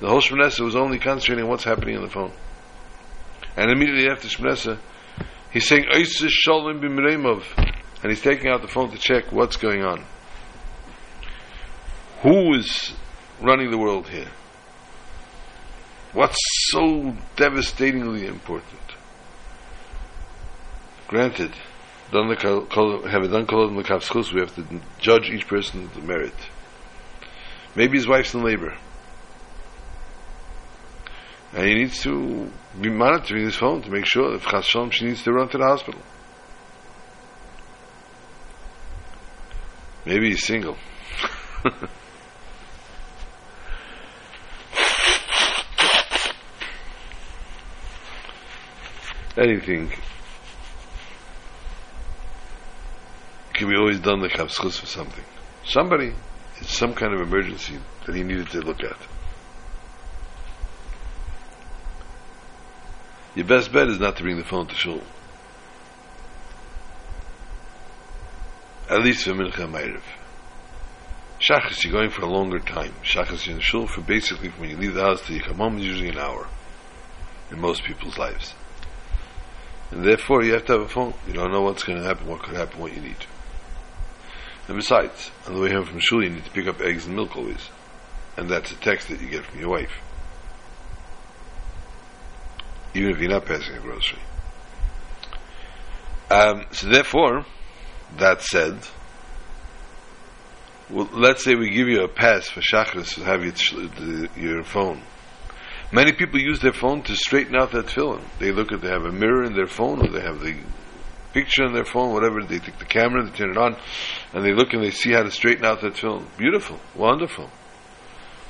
The 0.00 0.08
whole 0.08 0.20
Shmonesa 0.20 0.60
was 0.60 0.76
only 0.76 0.98
concentrating 0.98 1.44
on 1.44 1.50
what's 1.50 1.64
happening 1.64 1.96
on 1.96 2.02
the 2.02 2.10
phone. 2.10 2.32
And 3.56 3.70
immediately 3.70 4.08
after 4.10 4.28
Shmonesa, 4.28 4.78
he's 5.52 5.66
saying, 5.66 5.86
Eisis 5.90 6.28
Shalom 6.28 6.80
b'mireimov. 6.80 7.71
And 8.02 8.10
he's 8.10 8.20
taking 8.20 8.48
out 8.48 8.62
the 8.62 8.68
phone 8.68 8.90
to 8.90 8.98
check 8.98 9.30
what's 9.30 9.56
going 9.56 9.84
on. 9.84 10.04
Who 12.22 12.54
is 12.54 12.92
running 13.40 13.70
the 13.70 13.78
world 13.78 14.08
here? 14.08 14.28
What's 16.12 16.38
so 16.70 17.16
devastatingly 17.36 18.26
important? 18.26 18.80
Granted, 21.08 21.52
the 22.10 22.22
have 23.08 23.24
it 23.24 23.28
done 23.28 23.46
kolod 23.46 23.74
the 23.74 24.34
we 24.34 24.40
have 24.40 24.54
to 24.56 24.80
judge 25.00 25.30
each 25.30 25.46
person's 25.46 25.96
merit. 25.96 26.34
Maybe 27.74 27.96
his 27.96 28.06
wife's 28.06 28.34
in 28.34 28.42
labor. 28.42 28.76
And 31.54 31.66
he 31.66 31.74
needs 31.74 32.02
to 32.02 32.50
be 32.80 32.90
monitoring 32.90 33.44
his 33.44 33.56
phone 33.56 33.82
to 33.82 33.90
make 33.90 34.06
sure 34.06 34.34
if 34.34 34.44
Chas 34.46 34.66
she 34.66 35.06
needs 35.06 35.22
to 35.22 35.32
run 35.32 35.48
to 35.50 35.58
the 35.58 35.64
hospital. 35.64 36.00
Maybe 40.04 40.30
he's 40.30 40.44
single. 40.44 40.76
Anything 49.36 49.92
can 53.54 53.68
be 53.68 53.76
always 53.76 54.00
done 54.00 54.20
the 54.20 54.28
kapschus 54.28 54.78
for 54.80 54.86
something. 54.86 55.24
Somebody, 55.64 56.12
it's 56.58 56.76
some 56.76 56.94
kind 56.94 57.14
of 57.14 57.20
emergency 57.20 57.78
that 58.04 58.14
he 58.14 58.22
needed 58.24 58.50
to 58.50 58.60
look 58.60 58.82
at. 58.82 58.96
Your 63.34 63.46
best 63.46 63.72
bet 63.72 63.88
is 63.88 63.98
not 63.98 64.16
to 64.16 64.22
bring 64.22 64.36
the 64.36 64.44
phone 64.44 64.66
to 64.66 64.74
shul. 64.74 65.00
At 68.92 69.02
least 69.02 69.24
for 69.24 69.30
Mincha 69.30 69.66
Ma'ariv. 69.66 70.02
Shachas, 71.40 71.82
you're 71.82 71.94
going 71.94 72.10
for 72.10 72.24
a 72.24 72.30
longer 72.30 72.58
time. 72.58 72.92
Shachas, 73.02 73.46
you're 73.46 73.56
in 73.56 73.62
shul 73.62 73.86
for 73.86 74.02
basically 74.02 74.50
from 74.50 74.60
when 74.60 74.68
you 74.68 74.76
leave 74.76 74.92
the 74.92 75.00
house 75.00 75.26
till 75.26 75.34
you 75.34 75.40
come 75.40 75.56
home 75.56 75.78
is 75.78 75.86
usually 75.86 76.10
an 76.10 76.18
hour 76.18 76.46
in 77.50 77.58
most 77.58 77.84
people's 77.84 78.18
lives. 78.18 78.52
And 79.90 80.04
therefore, 80.04 80.44
you 80.44 80.52
have 80.52 80.66
to 80.66 80.72
have 80.72 80.82
a 80.82 80.88
phone. 80.88 81.14
You 81.26 81.32
don't 81.32 81.50
know 81.50 81.62
what's 81.62 81.84
going 81.84 82.02
to 82.02 82.04
happen, 82.04 82.26
what 82.26 82.42
could 82.42 82.54
happen, 82.54 82.78
what 82.78 82.94
you 82.94 83.00
need. 83.00 83.16
And 84.68 84.76
besides, 84.76 85.30
on 85.46 85.54
the 85.54 85.60
way 85.62 85.72
home 85.72 85.86
from 85.86 85.98
shul, 85.98 86.22
you 86.22 86.28
need 86.28 86.44
to 86.44 86.50
pick 86.50 86.66
up 86.66 86.82
eggs 86.82 87.06
and 87.06 87.16
milk 87.16 87.34
always. 87.34 87.70
And 88.36 88.50
that's 88.50 88.72
a 88.72 88.76
text 88.76 89.08
that 89.08 89.22
you 89.22 89.30
get 89.30 89.46
from 89.46 89.58
your 89.58 89.70
wife. 89.70 90.02
Even 92.92 93.08
if 93.08 93.18
you're 93.20 93.30
not 93.30 93.46
passing 93.46 93.74
a 93.74 93.80
grocery. 93.80 94.18
Um, 96.30 96.66
so 96.72 96.88
therefore, 96.88 97.46
that 98.18 98.42
said, 98.42 98.78
well, 100.90 101.08
let's 101.12 101.44
say 101.44 101.54
we 101.54 101.70
give 101.70 101.88
you 101.88 102.02
a 102.02 102.08
pass 102.08 102.48
for 102.48 102.60
Shachris 102.60 103.14
to 103.14 103.24
have 103.24 103.42
your, 103.42 104.28
your 104.36 104.62
phone. 104.64 105.02
Many 105.90 106.12
people 106.12 106.40
use 106.40 106.60
their 106.60 106.72
phone 106.72 107.02
to 107.02 107.16
straighten 107.16 107.54
out 107.54 107.72
that 107.72 107.86
tefillin. 107.86 108.22
They 108.38 108.50
look 108.50 108.72
at, 108.72 108.80
they 108.80 108.88
have 108.88 109.04
a 109.04 109.12
mirror 109.12 109.44
in 109.44 109.54
their 109.54 109.66
phone, 109.66 110.00
or 110.00 110.10
they 110.10 110.20
have 110.20 110.40
the 110.40 110.56
picture 111.32 111.64
on 111.64 111.74
their 111.74 111.84
phone, 111.84 112.12
whatever. 112.12 112.42
They 112.42 112.58
take 112.58 112.78
the 112.78 112.84
camera, 112.84 113.24
they 113.24 113.36
turn 113.36 113.50
it 113.50 113.58
on, 113.58 113.76
and 114.32 114.44
they 114.44 114.54
look 114.54 114.72
and 114.72 114.82
they 114.82 114.90
see 114.90 115.12
how 115.12 115.22
to 115.22 115.30
straighten 115.30 115.64
out 115.64 115.80
that 115.80 115.94
tefillin. 115.94 116.26
Beautiful, 116.36 116.78
wonderful. 116.94 117.50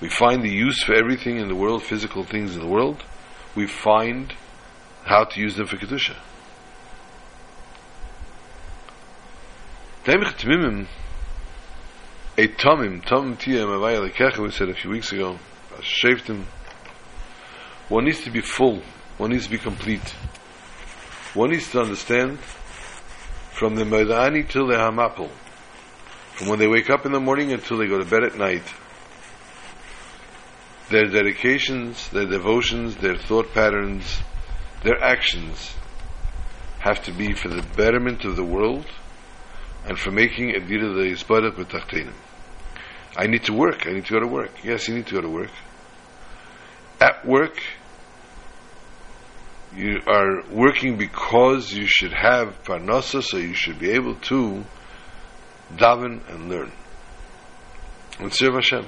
We 0.00 0.08
find 0.08 0.42
the 0.42 0.50
use 0.50 0.82
for 0.82 0.94
everything 0.94 1.38
in 1.38 1.48
the 1.48 1.54
world, 1.54 1.82
physical 1.82 2.24
things 2.24 2.54
in 2.56 2.60
the 2.60 2.68
world. 2.68 3.02
We 3.54 3.66
find 3.66 4.32
how 5.04 5.24
to 5.24 5.40
use 5.40 5.56
them 5.56 5.66
for 5.66 5.76
kedusha. 5.76 6.16
Taimich 10.04 10.36
Tmimim, 10.36 10.88
a 12.36 12.48
Tomim, 12.48 13.06
Tom 13.06 13.36
Tia 13.36 13.64
Mavaya 13.64 14.10
Lekecha, 14.10 14.38
we 14.42 14.50
said 14.50 14.68
a 14.68 14.74
few 14.74 14.90
weeks 14.90 15.12
ago, 15.12 15.38
Shaftim, 15.78 16.42
one 17.88 18.06
needs 18.06 18.24
to 18.24 18.30
be 18.32 18.40
full, 18.40 18.82
one 19.18 19.30
needs 19.30 19.44
to 19.44 19.50
be 19.52 19.58
complete. 19.58 20.02
One 21.34 21.50
needs 21.50 21.70
to 21.70 21.82
understand 21.82 22.40
from 23.52 23.76
the 23.76 23.84
Medani 23.84 24.48
till 24.48 24.66
the 24.66 24.74
Hamapel, 24.74 25.30
from 26.34 26.48
when 26.48 26.58
they 26.58 26.66
wake 26.66 26.90
up 26.90 27.06
in 27.06 27.12
the 27.12 27.20
morning 27.20 27.52
until 27.52 27.78
they 27.78 27.86
go 27.86 28.00
to 28.00 28.04
bed 28.04 28.24
at 28.24 28.36
night, 28.36 28.64
their 30.90 31.06
dedications, 31.06 32.08
their 32.08 32.26
devotions, 32.26 32.96
their 32.96 33.16
thought 33.16 33.54
patterns, 33.54 34.18
their 34.82 35.00
actions 35.00 35.74
have 36.80 37.04
to 37.04 37.12
be 37.12 37.34
for 37.34 37.46
the 37.46 37.62
betterment 37.76 38.24
of 38.24 38.34
the 38.34 38.44
world 38.44 38.84
and 39.84 39.98
for 39.98 40.10
making 40.10 40.50
a 40.50 40.58
of 40.58 40.68
the 40.68 41.12
Yisbadah 41.12 41.52
B'Tachtenim. 41.52 42.14
I 43.16 43.26
need 43.26 43.44
to 43.44 43.52
work. 43.52 43.86
I 43.86 43.92
need 43.92 44.06
to 44.06 44.12
go 44.12 44.20
to 44.20 44.26
work. 44.26 44.64
Yes, 44.64 44.88
you 44.88 44.94
need 44.94 45.06
to 45.08 45.14
go 45.14 45.20
to 45.20 45.28
work. 45.28 45.50
At 47.00 47.26
work, 47.26 47.60
you 49.74 50.00
are 50.06 50.42
working 50.50 50.96
because 50.96 51.72
you 51.72 51.86
should 51.86 52.12
have 52.12 52.62
parnasa, 52.62 53.22
so 53.22 53.36
you 53.38 53.54
should 53.54 53.78
be 53.78 53.90
able 53.90 54.14
to 54.16 54.64
daven 55.74 56.20
and 56.28 56.48
learn 56.48 56.72
and 58.18 58.32
serve 58.32 58.54
Hashem. 58.54 58.86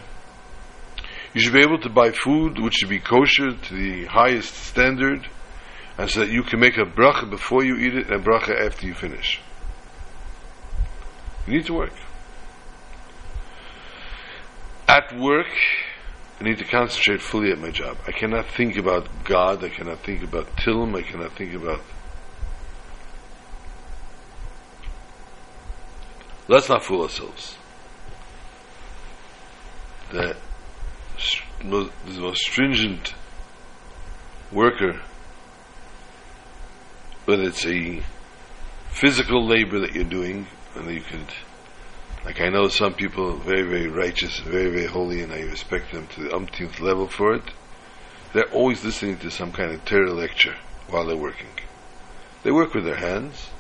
You 1.33 1.41
should 1.41 1.55
be 1.55 1.63
able 1.63 1.81
to 1.81 1.89
buy 1.89 2.13
food 2.13 2.61
which 2.61 2.75
should 2.75 2.89
be 2.89 3.01
kosher 3.01 3.53
to 3.57 3.75
the 3.75 4.05
highest 4.05 4.55
standard, 4.55 5.27
and 5.99 6.09
so 6.09 6.21
that 6.21 6.31
you 6.31 6.43
can 6.43 6.61
make 6.61 6.77
a 6.77 6.85
bracha 6.85 7.29
before 7.29 7.65
you 7.65 7.77
eat 7.77 7.95
it 7.95 8.07
and 8.11 8.21
a 8.21 8.25
bracha 8.25 8.65
after 8.65 8.87
you 8.87 8.95
finish. 8.95 9.41
You 11.47 11.55
need 11.55 11.67
to 11.67 11.75
work. 11.75 11.93
At 14.89 15.17
work, 15.19 15.49
I 16.41 16.45
need 16.45 16.59
to 16.59 16.65
concentrate 16.65 17.21
fully 17.21 17.51
at 17.51 17.59
my 17.59 17.71
job. 17.71 17.99
I 18.07 18.13
cannot 18.13 18.47
think 18.47 18.77
about 18.77 19.09
God. 19.25 19.63
I 19.63 19.69
cannot 19.69 20.01
think 20.01 20.23
about 20.23 20.47
Tilm. 20.57 20.97
I 20.97 21.03
cannot 21.03 21.33
think 21.33 21.55
about. 21.55 21.81
Let's 26.49 26.69
not 26.69 26.85
fool 26.85 27.03
ourselves. 27.03 27.57
The 30.11 30.37
the 31.61 31.91
most 32.19 32.43
stringent 32.43 33.15
worker, 34.53 35.01
whether 37.25 37.45
it's 37.45 37.65
a 37.65 38.03
physical 38.91 39.47
labor 39.47 39.79
that 39.81 39.95
you're 39.95 40.05
doing, 40.05 40.47
and 40.77 40.91
you 40.91 41.01
could 41.01 41.33
like 42.25 42.41
I 42.41 42.49
know 42.49 42.69
some 42.69 42.95
people 42.95 43.37
very, 43.37 43.63
very 43.63 43.89
righteous, 43.89 44.39
very, 44.41 44.71
very 44.71 44.87
holy, 44.87 45.21
and 45.21 45.33
I 45.33 45.43
respect 45.43 45.93
them 45.93 46.07
to 46.09 46.23
the 46.23 46.35
umpteenth 46.35 46.81
level 46.81 47.07
for 47.07 47.35
it. 47.35 47.43
They're 48.33 48.51
always 48.51 48.83
listening 48.83 49.19
to 49.19 49.31
some 49.31 49.53
kind 49.53 49.73
of 49.73 49.85
Torah 49.85 50.13
lecture 50.13 50.57
while 50.89 51.07
they're 51.07 51.17
working. 51.17 51.51
They 52.43 52.51
work 52.51 52.73
with 52.73 52.85
their 52.85 52.97
hands, 52.97 53.51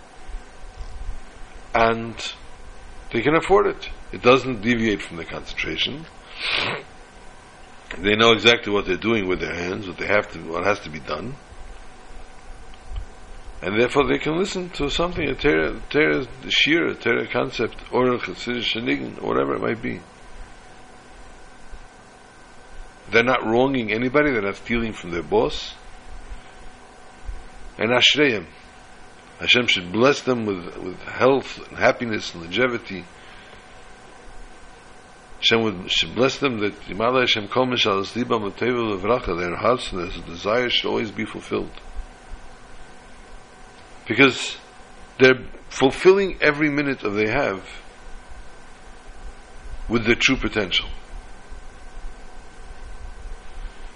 and 1.74 2.14
they 3.12 3.20
can 3.20 3.34
afford 3.34 3.66
it. 3.66 3.90
It 4.12 4.22
doesn't 4.22 4.62
deviate 4.62 5.02
from 5.02 5.18
the 5.18 5.24
concentration. 5.26 6.06
They 7.98 8.16
know 8.16 8.32
exactly 8.32 8.72
what 8.72 8.86
they're 8.86 8.96
doing 8.96 9.28
with 9.28 9.40
their 9.40 9.54
hands, 9.54 9.86
what 9.86 9.98
they 9.98 10.06
have 10.06 10.32
to, 10.32 10.38
what 10.40 10.64
has 10.64 10.80
to 10.80 10.90
be 10.90 11.00
done 11.00 11.36
and 13.64 13.80
therefore 13.80 14.06
they 14.06 14.18
can 14.18 14.36
listen 14.36 14.68
to 14.68 14.90
something, 14.90 15.26
a 15.26 15.34
Torah, 15.34 15.80
Torah 15.88 16.26
shir, 16.50 16.88
a 16.88 16.94
Torah 16.94 17.26
concept, 17.26 17.76
or 17.90 18.12
a 18.12 18.18
Chassidish 18.18 18.74
Shenigin, 18.74 19.22
whatever 19.22 19.54
it 19.54 19.62
might 19.62 19.80
be. 19.80 20.02
They're 23.10 23.24
not 23.24 23.42
wronging 23.42 23.90
anybody, 23.90 24.32
they're 24.32 24.42
not 24.42 24.56
stealing 24.56 24.92
from 24.92 25.12
their 25.12 25.22
boss. 25.22 25.74
And 27.78 27.90
Ashreyim, 27.90 28.44
Hashem 29.40 29.66
should 29.68 29.90
bless 29.92 30.20
them 30.20 30.44
with, 30.44 30.76
with 30.76 31.00
health 31.00 31.66
and 31.66 31.78
happiness 31.78 32.34
and 32.34 32.42
longevity. 32.42 33.06
Hashem 35.38 35.62
would, 35.62 35.90
should 35.90 36.14
bless 36.14 36.36
them 36.36 36.58
that 36.58 36.78
Yimala 36.82 37.20
Hashem 37.20 37.48
Kol 37.48 37.68
Mishal 37.68 38.02
Esliba 38.02 38.38
Mateva 38.38 38.94
Levracha, 38.94 39.40
their 39.40 39.56
hearts 39.56 39.90
and 39.90 40.02
their 40.02 40.26
desires 40.26 40.74
should 40.74 40.90
always 40.90 41.10
be 41.10 41.24
fulfilled. 41.24 41.70
Because 44.06 44.56
they're 45.18 45.42
fulfilling 45.68 46.38
every 46.40 46.70
minute 46.70 47.00
that 47.00 47.10
they 47.10 47.28
have 47.28 47.62
with 49.88 50.04
their 50.04 50.14
true 50.14 50.36
potential. 50.36 50.88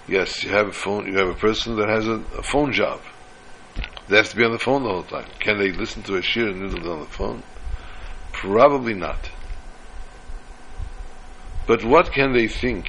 Yes, 0.07 0.43
you 0.43 0.49
have 0.49 0.67
a 0.67 0.71
phone, 0.71 1.05
you 1.05 1.17
have 1.17 1.29
a 1.29 1.35
person 1.35 1.75
that 1.77 1.87
has 1.87 2.07
a, 2.07 2.23
a 2.37 2.43
phone 2.43 2.73
job. 2.73 2.99
They 4.07 4.17
have 4.17 4.29
to 4.29 4.35
be 4.35 4.43
on 4.43 4.51
the 4.51 4.59
phone 4.59 4.81
the 4.83 4.89
whole 4.89 5.03
time. 5.03 5.27
Can 5.39 5.59
they 5.59 5.71
listen 5.71 6.01
to 6.03 6.15
a 6.15 6.21
shir 6.21 6.47
and 6.47 6.59
noodle 6.61 6.91
on 6.91 6.99
the 7.01 7.05
phone? 7.05 7.43
Probably 8.31 8.95
not. 8.95 9.29
But 11.67 11.85
what 11.85 12.11
can 12.11 12.33
they 12.33 12.47
think 12.47 12.87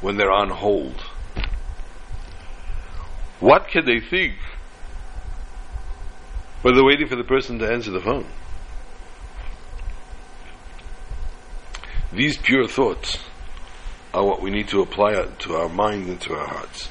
when 0.00 0.16
they're 0.16 0.32
on 0.32 0.50
hold? 0.50 1.00
What 3.38 3.68
can 3.68 3.86
they 3.86 4.00
think 4.00 4.34
when 6.62 6.74
they're 6.74 6.84
waiting 6.84 7.06
for 7.06 7.16
the 7.16 7.24
person 7.24 7.58
to 7.58 7.70
answer 7.70 7.90
the 7.90 8.00
phone? 8.00 8.26
These 12.12 12.38
pure 12.38 12.66
thoughts 12.66 13.18
are 14.14 14.24
what 14.24 14.40
we 14.40 14.50
need 14.50 14.68
to 14.68 14.80
apply 14.80 15.14
to 15.40 15.54
our 15.54 15.68
mind 15.68 16.08
and 16.08 16.20
to 16.22 16.34
our 16.34 16.46
hearts. 16.46 16.88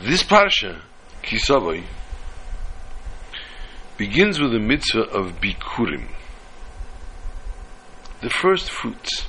This 0.00 0.22
parsha, 0.22 0.80
Kisavai, 1.22 1.84
begins 3.96 4.40
with 4.40 4.52
the 4.52 4.58
mitzvah 4.58 5.02
of 5.02 5.40
Bikurim, 5.40 6.08
the 8.20 8.30
first 8.30 8.70
fruits. 8.70 9.26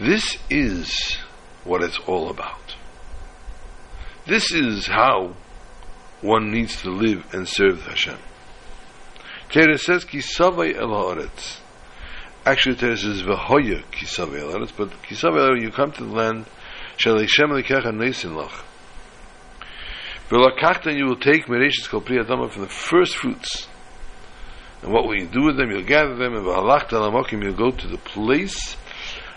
This 0.00 0.38
is 0.48 1.16
what 1.64 1.82
it's 1.82 1.98
all 2.06 2.30
about. 2.30 2.76
This 4.26 4.52
is 4.52 4.86
how 4.86 5.34
one 6.20 6.50
needs 6.50 6.82
to 6.82 6.90
live 6.90 7.26
and 7.32 7.48
serve 7.48 7.84
Hashem. 7.86 8.18
Torah 9.50 9.78
says, 9.78 10.04
Kisavai 10.04 10.76
el 10.76 10.88
haaretz. 10.88 11.60
Actually, 12.48 12.76
Torah 12.76 12.96
says 12.96 13.22
v'hoya 13.22 13.82
kisavei 13.92 14.40
elaretz, 14.40 14.72
but 14.76 14.90
kisavai 15.02 15.50
kisavei 15.50 15.62
you 15.62 15.70
come 15.70 15.92
to 15.92 16.04
the 16.04 16.12
land 16.12 16.46
shel 16.96 17.18
Hashem 17.18 17.50
lekecha 17.50 17.92
neisin 17.92 18.34
lach. 18.34 18.62
V'lakachta 20.30 20.96
you 20.96 21.06
will 21.06 21.16
take 21.16 21.44
mereshis 21.46 21.88
kol 21.88 22.00
pri 22.00 22.18
adama 22.18 22.50
from 22.50 22.62
the 22.62 22.68
first 22.68 23.16
fruits. 23.16 23.68
And 24.82 24.92
what 24.92 25.04
will 25.04 25.16
you 25.16 25.26
do 25.26 25.44
with 25.44 25.56
them? 25.58 25.70
You'll 25.70 25.82
gather 25.82 26.14
them, 26.14 26.34
and 26.34 26.46
v'halachta 26.46 26.92
lamokim 26.92 27.42
you'll 27.42 27.52
go 27.52 27.70
to 27.70 27.86
the 27.86 27.98
place 27.98 28.76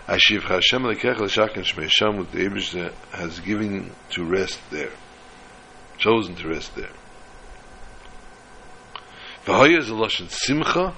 Ashiv 0.06 0.42
Hashem 0.42 0.82
lekecha 0.82 1.20
l'shakin 1.20 1.64
shmei 1.64 1.88
Sham, 1.88 2.16
with 2.16 2.32
the 2.32 2.40
Abish 2.40 2.92
has 3.12 3.40
given 3.40 3.92
to 4.10 4.24
rest 4.24 4.58
there, 4.70 4.92
chosen 5.98 6.34
to 6.36 6.48
rest 6.48 6.74
there. 6.74 6.90
V'hoya 9.44 9.78
is 9.78 9.90
a 9.90 9.92
lashon 9.92 10.30
simcha, 10.30 10.94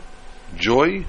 joy, 0.57 1.05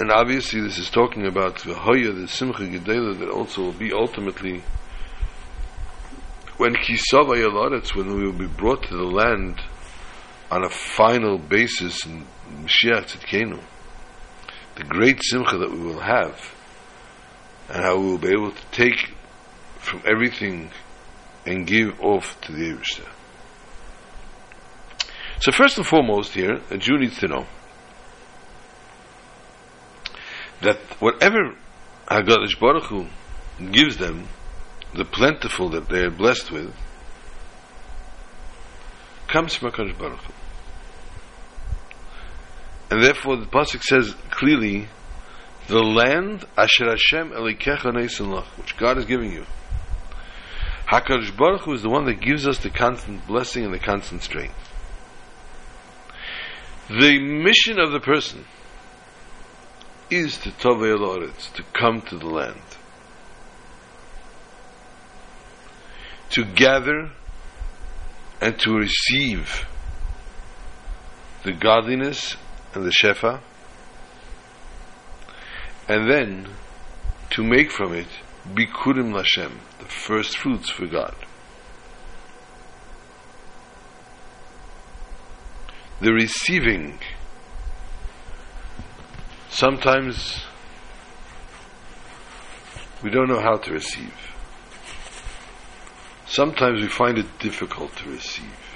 and 0.00 0.12
obviously, 0.12 0.60
this 0.60 0.78
is 0.78 0.90
talking 0.90 1.26
about 1.26 1.58
the 1.64 1.74
Hoya, 1.74 2.12
the 2.12 2.28
Simcha 2.28 2.62
Gedela, 2.62 3.18
that 3.18 3.28
also 3.28 3.62
will 3.62 3.72
be 3.72 3.92
ultimately 3.92 4.62
when 6.56 6.74
Kisava 6.74 7.34
Yalaretz, 7.34 7.96
when 7.96 8.14
we 8.14 8.24
will 8.24 8.38
be 8.38 8.46
brought 8.46 8.84
to 8.84 8.96
the 8.96 9.02
land 9.02 9.60
on 10.52 10.62
a 10.62 10.68
final 10.68 11.36
basis 11.36 12.06
in 12.06 12.24
Mashiach 12.48 13.06
Tzidkenu. 13.06 13.60
The 14.78 14.84
great 14.84 15.20
Simcha 15.24 15.58
that 15.58 15.72
we 15.72 15.78
will 15.80 15.98
have, 15.98 16.54
and 17.68 17.82
how 17.82 17.98
we 17.98 18.06
will 18.06 18.18
be 18.18 18.28
able 18.28 18.52
to 18.52 18.64
take 18.70 19.12
from 19.80 20.02
everything 20.06 20.70
and 21.44 21.66
give 21.66 22.00
off 22.00 22.40
to 22.42 22.52
the 22.52 22.58
Eivishter. 22.58 23.08
So 25.40 25.50
first 25.50 25.78
and 25.78 25.86
foremost 25.86 26.32
here, 26.32 26.60
a 26.70 26.78
Jew 26.78 26.96
needs 26.96 27.18
to 27.18 27.26
know 27.26 27.46
that 30.60 30.78
whatever 31.00 31.56
HaKadosh 32.08 32.60
Baruch 32.60 32.84
Hu 32.84 33.06
gives 33.72 33.96
them, 33.96 34.28
the 34.94 35.04
plentiful 35.04 35.70
that 35.70 35.88
they 35.88 36.02
are 36.04 36.10
blessed 36.10 36.52
with, 36.52 36.72
comes 39.26 39.56
from 39.56 39.72
Hakadosh 39.72 39.98
Baruch 39.98 40.20
Hu. 40.20 40.37
And 42.90 43.04
therefore, 43.04 43.36
the 43.36 43.46
pasuk 43.46 43.82
says 43.82 44.14
clearly, 44.30 44.88
"The 45.66 45.82
land 45.82 46.46
Asher 46.56 46.88
Hashem 46.88 47.30
which 48.56 48.76
God 48.76 48.98
is 48.98 49.04
giving 49.04 49.32
you." 49.32 49.44
Hakadosh 50.90 51.36
Baruch 51.36 51.62
Hu 51.62 51.74
is 51.74 51.82
the 51.82 51.90
one 51.90 52.06
that 52.06 52.20
gives 52.20 52.48
us 52.48 52.58
the 52.58 52.70
constant 52.70 53.26
blessing 53.26 53.64
and 53.64 53.74
the 53.74 53.78
constant 53.78 54.22
strength. 54.22 54.54
The 56.88 57.18
mission 57.18 57.78
of 57.78 57.92
the 57.92 58.00
person 58.00 58.46
is 60.08 60.38
to 60.38 60.50
Tovei 60.50 60.98
Loretz, 60.98 61.52
to 61.52 61.62
come 61.78 62.00
to 62.00 62.16
the 62.16 62.26
land. 62.26 62.62
To 66.30 66.44
gather 66.44 67.10
and 68.40 68.58
to 68.60 68.72
receive 68.72 69.66
the 71.42 71.52
godliness 71.52 72.36
and 72.74 72.84
the 72.84 72.90
Shefa, 72.90 73.40
and 75.88 76.10
then 76.10 76.48
to 77.30 77.42
make 77.42 77.70
from 77.70 77.94
it 77.94 78.08
Bikurim 78.46 79.12
Lashem, 79.12 79.52
the 79.78 79.86
first 79.86 80.38
fruits 80.38 80.70
for 80.70 80.86
God. 80.86 81.14
The 86.00 86.12
receiving 86.12 86.98
Sometimes 89.50 90.44
we 93.02 93.10
don't 93.10 93.28
know 93.28 93.40
how 93.40 93.56
to 93.56 93.72
receive. 93.72 94.14
Sometimes 96.26 96.82
we 96.82 96.88
find 96.88 97.18
it 97.18 97.26
difficult 97.38 97.96
to 97.96 98.10
receive. 98.10 98.67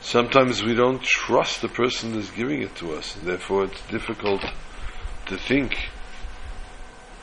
Sometimes 0.00 0.62
we 0.62 0.74
don't 0.74 1.02
trust 1.02 1.62
the 1.62 1.68
person 1.68 2.14
that's 2.14 2.30
giving 2.30 2.62
it 2.62 2.74
to 2.76 2.94
us, 2.94 3.14
therefore 3.14 3.64
it's 3.64 3.86
difficult 3.88 4.44
to 5.26 5.36
think. 5.36 5.76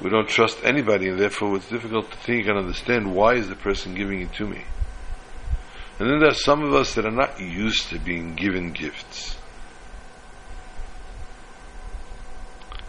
We 0.01 0.09
don't 0.09 0.29
trust 0.29 0.59
anybody, 0.63 1.09
and 1.09 1.19
therefore 1.19 1.55
it's 1.55 1.69
difficult 1.69 2.11
to 2.11 2.17
think 2.17 2.47
and 2.47 2.57
understand 2.57 3.13
why 3.13 3.33
is 3.33 3.49
the 3.49 3.55
person 3.55 3.95
giving 3.95 4.21
it 4.21 4.33
to 4.33 4.47
me. 4.47 4.63
And 5.99 6.07
then 6.07 6.19
there 6.19 6.29
are 6.29 6.35
some 6.35 6.63
of 6.63 6.73
us 6.73 6.93
that 6.93 7.05
are 7.05 7.11
not 7.11 7.39
used 7.39 7.89
to 7.89 7.99
being 7.99 8.35
given 8.35 8.71
gifts. 8.71 9.37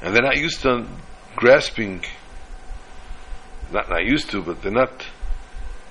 and 0.01 0.14
they're 0.14 0.22
not 0.22 0.38
used 0.38 0.62
to 0.62 0.87
grasping 1.37 2.05
not 3.72 3.88
not 3.88 4.05
used 4.05 4.31
to 4.31 4.42
but 4.42 4.62
they're 4.62 4.72
not 4.72 5.07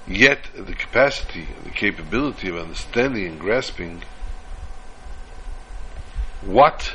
yet 0.07 0.39
the 0.55 0.73
capacity 0.73 1.47
the 1.63 1.69
capability 1.69 2.49
of 2.49 2.57
understanding 2.57 3.27
and 3.27 3.39
grasping 3.39 4.01
what 6.41 6.93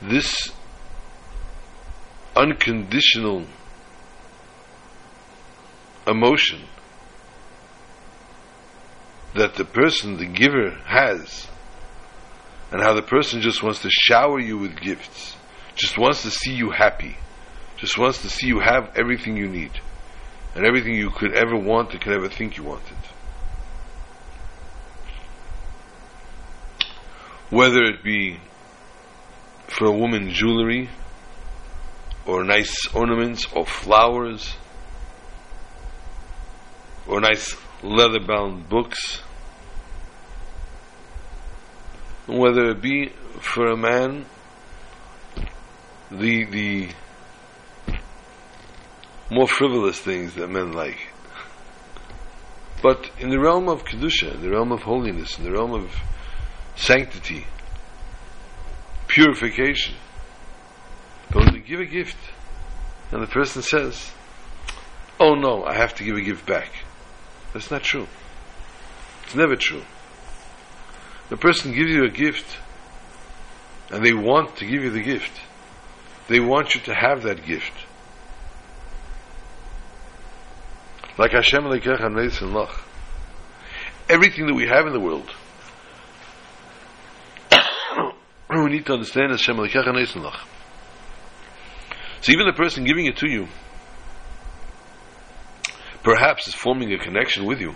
this 0.00 0.52
unconditional 2.36 3.44
emotion 6.06 6.60
that 9.34 9.54
the 9.54 9.64
person 9.64 10.18
the 10.18 10.26
giver 10.26 10.70
has 10.84 11.46
and 12.70 12.82
how 12.82 12.94
the 12.94 13.02
person 13.02 13.40
just 13.40 13.62
wants 13.62 13.80
to 13.82 13.88
shower 13.90 14.40
you 14.40 14.58
with 14.58 14.78
gifts 14.80 15.36
just 15.74 15.98
wants 15.98 16.22
to 16.22 16.30
see 16.30 16.52
you 16.52 16.70
happy, 16.70 17.16
just 17.76 17.98
wants 17.98 18.22
to 18.22 18.30
see 18.30 18.46
you 18.46 18.60
have 18.60 18.92
everything 18.96 19.36
you 19.36 19.48
need, 19.48 19.72
and 20.54 20.66
everything 20.66 20.94
you 20.94 21.10
could 21.10 21.32
ever 21.34 21.56
want 21.56 21.92
and 21.92 22.00
could 22.00 22.12
ever 22.12 22.28
think 22.28 22.56
you 22.56 22.64
wanted. 22.64 22.96
Whether 27.50 27.82
it 27.84 28.02
be 28.02 28.38
for 29.68 29.86
a 29.86 29.92
woman 29.92 30.30
jewelry, 30.30 30.88
or 32.26 32.44
nice 32.44 32.86
ornaments, 32.94 33.46
or 33.52 33.66
flowers, 33.66 34.54
or 37.06 37.20
nice 37.20 37.56
leather 37.82 38.20
bound 38.20 38.68
books, 38.68 39.22
whether 42.26 42.70
it 42.70 42.80
be 42.80 43.12
for 43.40 43.66
a 43.66 43.76
man 43.76 44.24
the 46.10 46.44
the 46.44 46.88
more 49.32 49.48
frivolous 49.48 49.98
things 49.98 50.34
that 50.34 50.48
men 50.48 50.72
like. 50.72 51.08
But 52.82 53.10
in 53.18 53.30
the 53.30 53.40
realm 53.40 53.66
of 53.66 53.84
kedusha, 53.84 54.34
in 54.34 54.42
the 54.42 54.50
realm 54.50 54.72
of 54.72 54.82
holiness, 54.82 55.38
in 55.38 55.44
the 55.44 55.52
realm 55.52 55.72
of 55.72 55.90
sanctity, 56.76 57.46
purification, 59.08 59.94
but 61.30 61.46
when 61.46 61.54
you 61.54 61.62
give 61.62 61.80
a 61.80 61.86
gift, 61.86 62.18
and 63.10 63.22
the 63.22 63.26
person 63.26 63.62
says, 63.62 64.12
"Oh 65.18 65.34
no, 65.34 65.64
I 65.64 65.76
have 65.76 65.94
to 65.94 66.04
give 66.04 66.16
a 66.16 66.20
gift 66.20 66.44
back," 66.44 66.68
that's 67.54 67.70
not 67.70 67.82
true. 67.82 68.08
It's 69.24 69.34
never 69.34 69.56
true. 69.56 69.84
The 71.30 71.38
person 71.38 71.72
gives 71.72 71.90
you 71.90 72.04
a 72.04 72.10
gift, 72.10 72.58
and 73.90 74.04
they 74.04 74.12
want 74.12 74.56
to 74.56 74.66
give 74.66 74.82
you 74.82 74.90
the 74.90 75.00
gift. 75.00 75.40
They 76.28 76.40
want 76.40 76.74
you 76.74 76.82
to 76.82 76.94
have 76.94 77.22
that 77.22 77.46
gift. 77.46 77.72
Like 81.18 81.32
Hashem 81.32 81.64
Lekecha 81.64 82.04
and 82.04 82.16
Lach. 82.16 82.80
Everything 84.08 84.46
that 84.46 84.54
we 84.54 84.66
have 84.66 84.86
in 84.86 84.92
the 84.92 85.00
world, 85.00 85.30
we 88.50 88.70
need 88.70 88.86
to 88.86 88.94
understand 88.94 89.30
Hashem 89.30 89.56
Lekecha 89.56 89.88
and 89.88 90.24
Lach. 90.24 90.40
So 92.22 92.32
even 92.32 92.46
the 92.46 92.52
person 92.52 92.84
giving 92.84 93.06
it 93.06 93.16
to 93.18 93.28
you, 93.28 93.48
perhaps 96.02 96.48
is 96.48 96.54
forming 96.54 96.92
a 96.92 96.98
connection 96.98 97.44
with 97.44 97.60
you. 97.60 97.74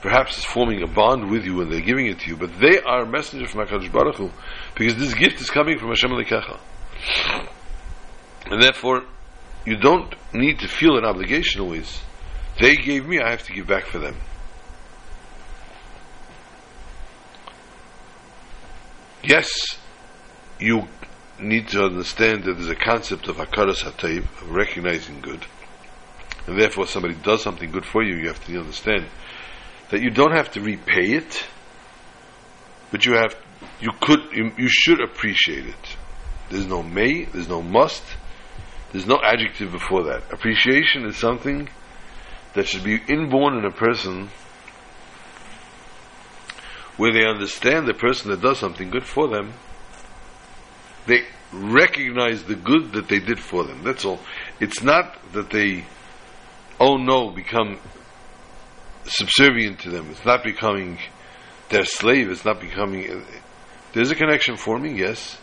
Perhaps 0.00 0.38
is 0.38 0.44
forming 0.44 0.82
a 0.82 0.86
bond 0.86 1.28
with 1.28 1.44
you 1.44 1.56
when 1.56 1.70
they're 1.70 1.80
giving 1.80 2.06
it 2.06 2.20
to 2.20 2.28
you. 2.28 2.36
But 2.36 2.60
they 2.60 2.80
are 2.80 3.02
a 3.02 3.06
messenger 3.06 3.48
from 3.48 3.66
HaKadosh 3.66 3.90
Baruch 3.90 4.16
Hu, 4.16 4.30
because 4.74 4.94
this 4.96 5.12
gift 5.14 5.40
is 5.40 5.50
coming 5.50 5.76
from 5.78 5.88
Hashem 5.88 6.10
Lekecha. 6.10 6.60
And 8.46 8.62
therefore, 8.62 9.02
you 9.66 9.76
don't 9.76 10.14
need 10.32 10.60
to 10.60 10.68
feel 10.68 10.96
an 10.96 11.04
obligation 11.04 11.60
always. 11.60 12.00
They 12.60 12.74
gave 12.76 13.06
me, 13.06 13.20
I 13.20 13.30
have 13.30 13.44
to 13.44 13.52
give 13.52 13.66
back 13.66 13.86
for 13.86 13.98
them. 13.98 14.16
Yes, 19.22 19.78
you 20.58 20.88
need 21.38 21.68
to 21.68 21.84
understand 21.84 22.44
that 22.44 22.54
there's 22.54 22.68
a 22.68 22.74
concept 22.74 23.28
of 23.28 23.36
hakaras 23.36 23.84
hatayib, 23.84 24.24
of 24.24 24.50
recognizing 24.50 25.20
good. 25.20 25.44
And 26.46 26.58
therefore, 26.58 26.86
somebody 26.86 27.14
does 27.14 27.42
something 27.42 27.70
good 27.70 27.84
for 27.84 28.02
you, 28.02 28.16
you 28.16 28.28
have 28.28 28.44
to 28.46 28.58
understand 28.58 29.06
that 29.90 30.02
you 30.02 30.10
don't 30.10 30.32
have 30.32 30.50
to 30.52 30.60
repay 30.60 31.12
it, 31.12 31.44
but 32.90 33.06
you 33.06 33.14
have, 33.14 33.36
you 33.80 33.90
could, 34.00 34.20
you, 34.32 34.50
you 34.56 34.68
should 34.68 35.00
appreciate 35.00 35.66
it. 35.66 35.96
There's 36.50 36.66
no 36.66 36.82
may, 36.82 37.24
there's 37.24 37.48
no 37.48 37.62
must, 37.62 38.02
there's 38.92 39.06
no 39.06 39.20
adjective 39.22 39.72
before 39.72 40.04
that. 40.04 40.32
Appreciation 40.32 41.04
is 41.06 41.16
something 41.16 41.68
that 42.54 42.66
should 42.66 42.84
be 42.84 43.00
inborn 43.08 43.56
in 43.56 43.64
a 43.64 43.70
person 43.70 44.28
where 46.96 47.12
they 47.12 47.24
understand 47.24 47.86
the 47.86 47.94
person 47.94 48.30
that 48.30 48.40
does 48.40 48.58
something 48.58 48.90
good 48.90 49.04
for 49.04 49.28
them, 49.28 49.52
they 51.06 51.22
recognize 51.52 52.44
the 52.44 52.54
good 52.54 52.92
that 52.92 53.08
they 53.08 53.20
did 53.20 53.38
for 53.38 53.64
them. 53.64 53.82
That's 53.84 54.04
all. 54.04 54.20
It's 54.60 54.82
not 54.82 55.16
that 55.32 55.50
they, 55.50 55.84
oh 56.80 56.96
no, 56.96 57.30
become 57.30 57.78
subservient 59.04 59.80
to 59.80 59.90
them. 59.90 60.10
It's 60.10 60.24
not 60.24 60.42
becoming 60.42 60.98
their 61.70 61.84
slave. 61.84 62.30
It's 62.30 62.44
not 62.44 62.60
becoming. 62.60 63.24
There's 63.92 64.10
a 64.10 64.16
connection 64.16 64.56
forming, 64.56 64.98
yes, 64.98 65.38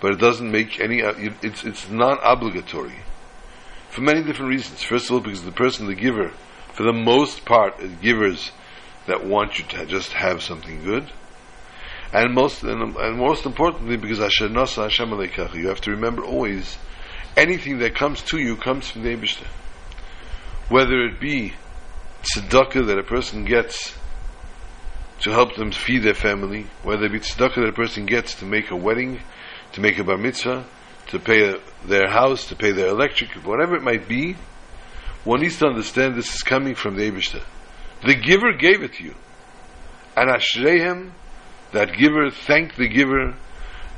but 0.00 0.12
it 0.12 0.18
doesn't 0.18 0.50
make 0.50 0.80
any. 0.80 1.00
It's 1.00 1.64
it's 1.64 1.88
non 1.90 2.18
obligatory 2.22 2.96
for 3.90 4.02
many 4.02 4.22
different 4.22 4.50
reasons. 4.50 4.82
First 4.82 5.06
of 5.06 5.12
all, 5.12 5.20
because 5.20 5.42
the 5.42 5.52
person, 5.52 5.86
the 5.86 5.94
giver, 5.94 6.30
for 6.72 6.82
the 6.82 6.92
most 6.92 7.44
part, 7.44 7.80
is 7.80 7.92
givers 8.00 8.52
that 9.06 9.24
want 9.24 9.58
you 9.58 9.64
to 9.64 9.86
just 9.86 10.12
have 10.12 10.42
something 10.42 10.84
good. 10.84 11.10
And 12.12 12.34
most 12.34 12.62
and, 12.62 12.96
and 12.96 13.18
most 13.18 13.44
importantly, 13.44 13.96
because 13.96 14.20
Asher 14.20 14.48
Nasa 14.48 14.84
Hashem 14.84 15.10
you 15.58 15.68
have 15.68 15.80
to 15.82 15.90
remember 15.90 16.24
always, 16.24 16.78
anything 17.36 17.78
that 17.78 17.94
comes 17.94 18.22
to 18.22 18.38
you 18.38 18.56
comes 18.56 18.90
from 18.90 19.02
the 19.02 19.14
Eibishter. 19.14 19.46
Whether 20.68 21.00
it 21.06 21.20
be 21.20 21.54
tzedakah 22.22 22.86
that 22.86 22.98
a 22.98 23.02
person 23.02 23.44
gets 23.44 23.94
to 25.20 25.30
help 25.30 25.56
them 25.56 25.72
feed 25.72 26.02
their 26.02 26.14
family, 26.14 26.66
whether 26.82 27.04
it 27.06 27.12
be 27.12 27.20
tzedakah 27.20 27.56
that 27.56 27.68
a 27.68 27.72
person 27.72 28.06
gets 28.06 28.34
to 28.36 28.44
make 28.44 28.70
a 28.70 28.76
wedding, 28.76 29.20
to 29.72 29.80
make 29.80 29.98
a 29.98 30.04
bar 30.04 30.16
mitzvah, 30.16 30.64
to 31.08 31.18
pay 31.18 31.58
their 31.84 32.08
house, 32.08 32.46
to 32.48 32.56
pay 32.56 32.72
their 32.72 32.88
electric, 32.88 33.30
whatever 33.44 33.76
it 33.76 33.82
might 33.82 34.08
be, 34.08 34.36
one 35.24 35.40
needs 35.40 35.58
to 35.58 35.66
understand 35.66 36.16
this 36.16 36.34
is 36.34 36.42
coming 36.42 36.74
from 36.74 36.96
the 36.96 37.10
Eibishter. 37.10 37.42
The 38.06 38.14
giver 38.14 38.52
gave 38.58 38.82
it 38.82 38.94
to 38.94 39.04
you. 39.04 39.14
And 40.16 40.30
Ashrehem, 40.30 41.12
that 41.72 41.92
giver, 41.96 42.30
thank 42.30 42.76
the 42.76 42.88
giver, 42.88 43.34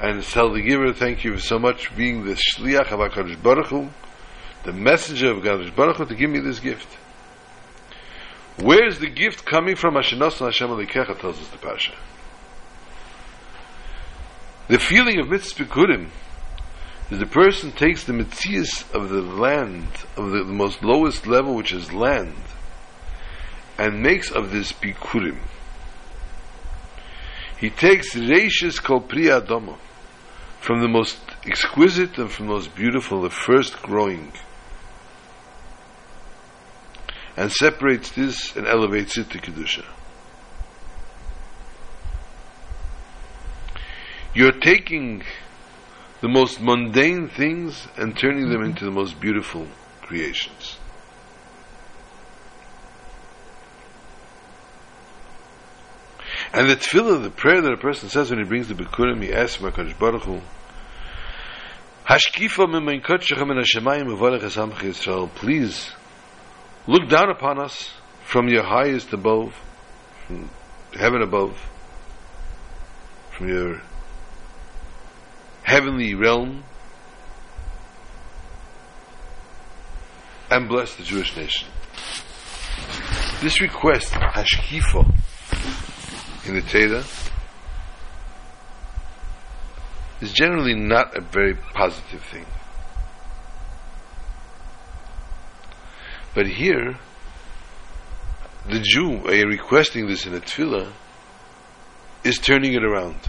and 0.00 0.22
tell 0.22 0.52
the 0.52 0.62
giver, 0.62 0.92
thank 0.92 1.24
you 1.24 1.38
so 1.38 1.58
much 1.58 1.88
for 1.88 1.96
being 1.96 2.24
the 2.24 2.32
Shliach 2.32 2.90
of 2.92 3.00
HaKadosh 3.00 3.42
Baruch 3.42 3.66
Hu, 3.66 3.90
the 4.64 4.72
messenger 4.72 5.32
of 5.32 5.38
HaKadosh 5.38 5.74
Baruch 5.74 5.96
Hu, 5.96 6.06
to 6.06 6.14
give 6.14 6.30
me 6.30 6.40
this 6.40 6.60
gift. 6.60 6.98
Where 8.56 8.86
is 8.86 8.98
the 8.98 9.08
gift 9.08 9.44
coming 9.44 9.76
from? 9.76 9.94
Hashanos 9.94 10.38
Hashem 10.38 10.68
Alikecha 10.68 11.18
tells 11.18 11.40
us 11.40 11.48
the 11.48 11.58
Pasha. 11.58 11.94
The 14.68 14.78
feeling 14.78 15.18
of 15.18 15.28
mitzvah 15.28 15.64
the 17.18 17.26
person 17.26 17.72
takes 17.72 18.04
the 18.04 18.12
mitzias 18.12 18.88
of 18.94 19.08
the 19.08 19.20
land, 19.20 19.88
of 20.16 20.30
the, 20.30 20.44
the, 20.44 20.52
most 20.52 20.84
lowest 20.84 21.26
level, 21.26 21.56
which 21.56 21.72
is 21.72 21.92
land, 21.92 22.36
and 23.76 24.00
makes 24.00 24.30
of 24.30 24.52
this 24.52 24.72
bikurim. 24.72 25.38
He 27.58 27.68
takes 27.68 28.14
reishis 28.14 28.80
kol 28.80 29.00
pri 29.00 29.24
adama, 29.24 29.76
from 30.60 30.80
the 30.80 30.88
most 30.88 31.18
exquisite 31.44 32.16
and 32.16 32.30
from 32.30 32.46
the 32.46 32.52
most 32.52 32.76
beautiful, 32.76 33.22
the 33.22 33.30
first 33.30 33.82
growing, 33.82 34.32
and 37.36 37.50
separates 37.50 38.12
this 38.12 38.54
and 38.54 38.68
elevates 38.68 39.18
it 39.18 39.30
to 39.30 39.38
kedusha. 39.38 39.84
You're 44.32 44.52
taking 44.52 45.24
the 46.20 46.28
most 46.28 46.60
mundane 46.60 47.28
things 47.28 47.88
and 47.96 48.16
turning 48.16 48.50
them 48.50 48.62
into 48.62 48.84
the 48.84 48.90
most 48.90 49.20
beautiful 49.20 49.66
creations. 50.02 50.76
And 56.52 56.68
the 56.68 56.76
tefillah, 56.76 57.22
the 57.22 57.30
prayer 57.30 57.60
that 57.60 57.72
a 57.72 57.76
person 57.76 58.08
says 58.08 58.30
when 58.30 58.40
he 58.40 58.44
brings 58.44 58.68
the 58.68 58.74
Bikurim, 58.74 59.22
he 59.22 59.32
asks 59.32 59.62
HaKadosh 59.62 59.98
Baruch 59.98 60.22
Hu, 60.24 60.40
Hashkifa 62.06 62.68
min 62.68 63.00
kotshechem 63.00 63.46
min 63.46 63.58
hashemayim 63.58 64.06
uvalech 64.06 64.40
esamch 64.40 64.78
Yisrael, 64.78 65.32
please 65.32 65.92
look 66.88 67.08
down 67.08 67.30
upon 67.30 67.60
us 67.60 67.92
from 68.24 68.48
your 68.48 68.64
highest 68.64 69.12
above, 69.12 69.54
from 70.26 70.50
heaven 70.92 71.22
above, 71.22 71.56
from 73.30 73.48
your 73.48 73.80
heavenly 75.70 76.16
realm 76.16 76.64
and 80.50 80.68
bless 80.68 80.96
the 80.96 81.04
Jewish 81.04 81.36
nation. 81.36 81.68
This 83.40 83.60
request, 83.60 84.12
Hashkifa, 84.12 85.06
in 86.48 86.54
the 86.56 86.62
Teda, 86.62 87.06
is 90.20 90.32
generally 90.32 90.74
not 90.74 91.16
a 91.16 91.20
very 91.20 91.54
positive 91.54 92.22
thing. 92.24 92.46
But 96.34 96.48
here, 96.48 96.98
the 98.68 98.80
Jew, 98.80 99.20
uh, 99.24 99.46
requesting 99.46 100.08
this 100.08 100.26
in 100.26 100.34
a 100.34 100.40
tefillah, 100.40 100.90
is 102.24 102.40
turning 102.40 102.72
it 102.72 102.82
around. 102.82 103.20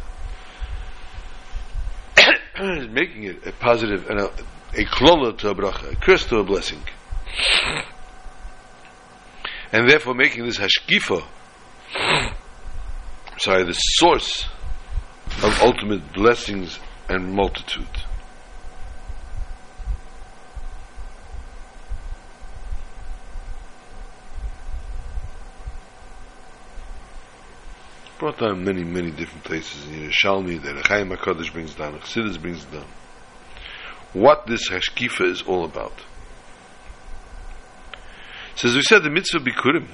Making 2.62 3.24
it 3.24 3.48
a 3.48 3.52
positive 3.52 4.10
and 4.10 4.20
a, 4.20 4.26
a 4.74 4.86
klola 4.86 5.38
to 5.40 5.50
a 5.50 5.56
bracha, 5.56 5.92
a 5.92 5.96
curse 5.96 6.26
to 6.28 6.38
a 6.38 6.44
blessing. 6.44 6.80
And 9.72 9.90
therefore 9.90 10.14
making 10.14 10.46
this 10.46 10.58
hashkifa, 10.58 11.24
sorry, 13.38 13.64
the 13.64 13.74
source 13.74 14.46
of 15.44 15.62
ultimate 15.62 16.14
blessings 16.14 16.78
and 17.10 17.34
multitude. 17.34 17.88
Brought 28.22 28.38
down 28.38 28.64
many, 28.64 28.84
many 28.84 29.10
different 29.10 29.44
places 29.44 29.84
in 29.88 29.94
Yerushalmi, 29.94 30.62
the 30.62 30.76
Rechaim 30.76 31.10
HaKadosh 31.18 31.52
brings 31.52 31.74
down, 31.74 32.00
Chassidus 32.02 32.40
brings 32.40 32.64
down. 32.66 32.86
what 34.14 34.46
this 34.46 34.70
hashkifa 34.70 35.26
is 35.26 35.42
all 35.42 35.66
about. 35.66 36.04
So 38.56 38.68
as 38.68 38.76
we 38.76 38.84
said, 38.84 39.02
the 39.02 39.10
mitzvah 39.10 39.40
bikurim 39.40 39.88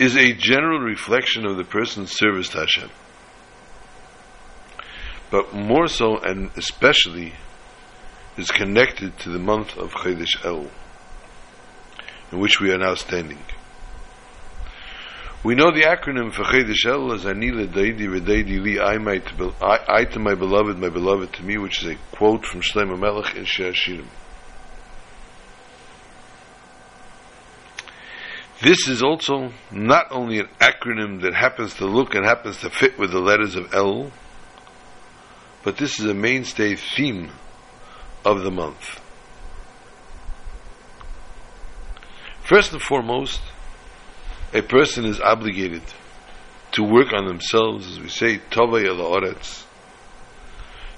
is 0.00 0.16
a 0.16 0.32
general 0.32 0.80
reflection 0.80 1.46
of 1.46 1.56
the 1.56 1.62
person's 1.62 2.10
service 2.10 2.48
to 2.48 2.58
Hashem. 2.58 2.90
But 5.30 5.54
more 5.54 5.86
so 5.86 6.18
and 6.18 6.50
especially 6.56 7.34
is 8.36 8.50
connected 8.50 9.16
to 9.20 9.28
the 9.28 9.38
month 9.38 9.76
of 9.76 9.92
Chodesh 9.92 10.44
El, 10.44 10.66
in 12.32 12.40
which 12.40 12.60
we 12.60 12.72
are 12.72 12.78
now 12.78 12.96
standing. 12.96 13.38
We 15.44 15.54
know 15.54 15.70
the 15.70 15.82
acronym 15.82 16.32
for 16.32 16.42
Chodesh 16.42 16.84
El 16.84 17.12
as 17.12 17.24
Anila 17.24 17.68
Daidi 17.68 18.08
V'Daidi 18.08 18.60
Li 18.60 18.80
I, 18.80 18.98
my, 18.98 19.22
I, 19.60 20.00
I 20.00 20.04
to 20.06 20.18
my 20.18 20.34
beloved, 20.34 20.78
my 20.78 20.88
beloved 20.88 21.32
to 21.34 21.44
me, 21.44 21.58
which 21.58 21.82
is 21.82 21.92
a 21.92 22.16
quote 22.16 22.44
from 22.44 22.60
Shlomo 22.60 22.98
Melech 22.98 23.36
in 23.36 23.44
Shirim. 23.44 24.06
This 28.60 28.88
is 28.88 29.04
also 29.04 29.52
not 29.70 30.06
only 30.10 30.40
an 30.40 30.48
acronym 30.60 31.22
that 31.22 31.34
happens 31.34 31.74
to 31.74 31.86
look 31.86 32.16
and 32.16 32.24
happens 32.24 32.58
to 32.62 32.70
fit 32.70 32.98
with 32.98 33.12
the 33.12 33.20
letters 33.20 33.54
of 33.54 33.72
El, 33.72 34.10
but 35.62 35.76
this 35.76 36.00
is 36.00 36.06
a 36.06 36.14
mainstay 36.14 36.74
theme 36.74 37.30
of 38.24 38.42
the 38.42 38.50
month. 38.50 39.00
First 42.42 42.72
and 42.72 42.82
foremost, 42.82 43.40
a 44.52 44.62
person 44.62 45.04
is 45.04 45.20
obligated 45.20 45.82
to 46.72 46.82
work 46.82 47.12
on 47.12 47.26
themselves, 47.26 47.86
as 47.86 48.00
we 48.00 48.08
say, 48.08 48.38
Tovay 48.50 48.86
Oretz, 48.86 49.64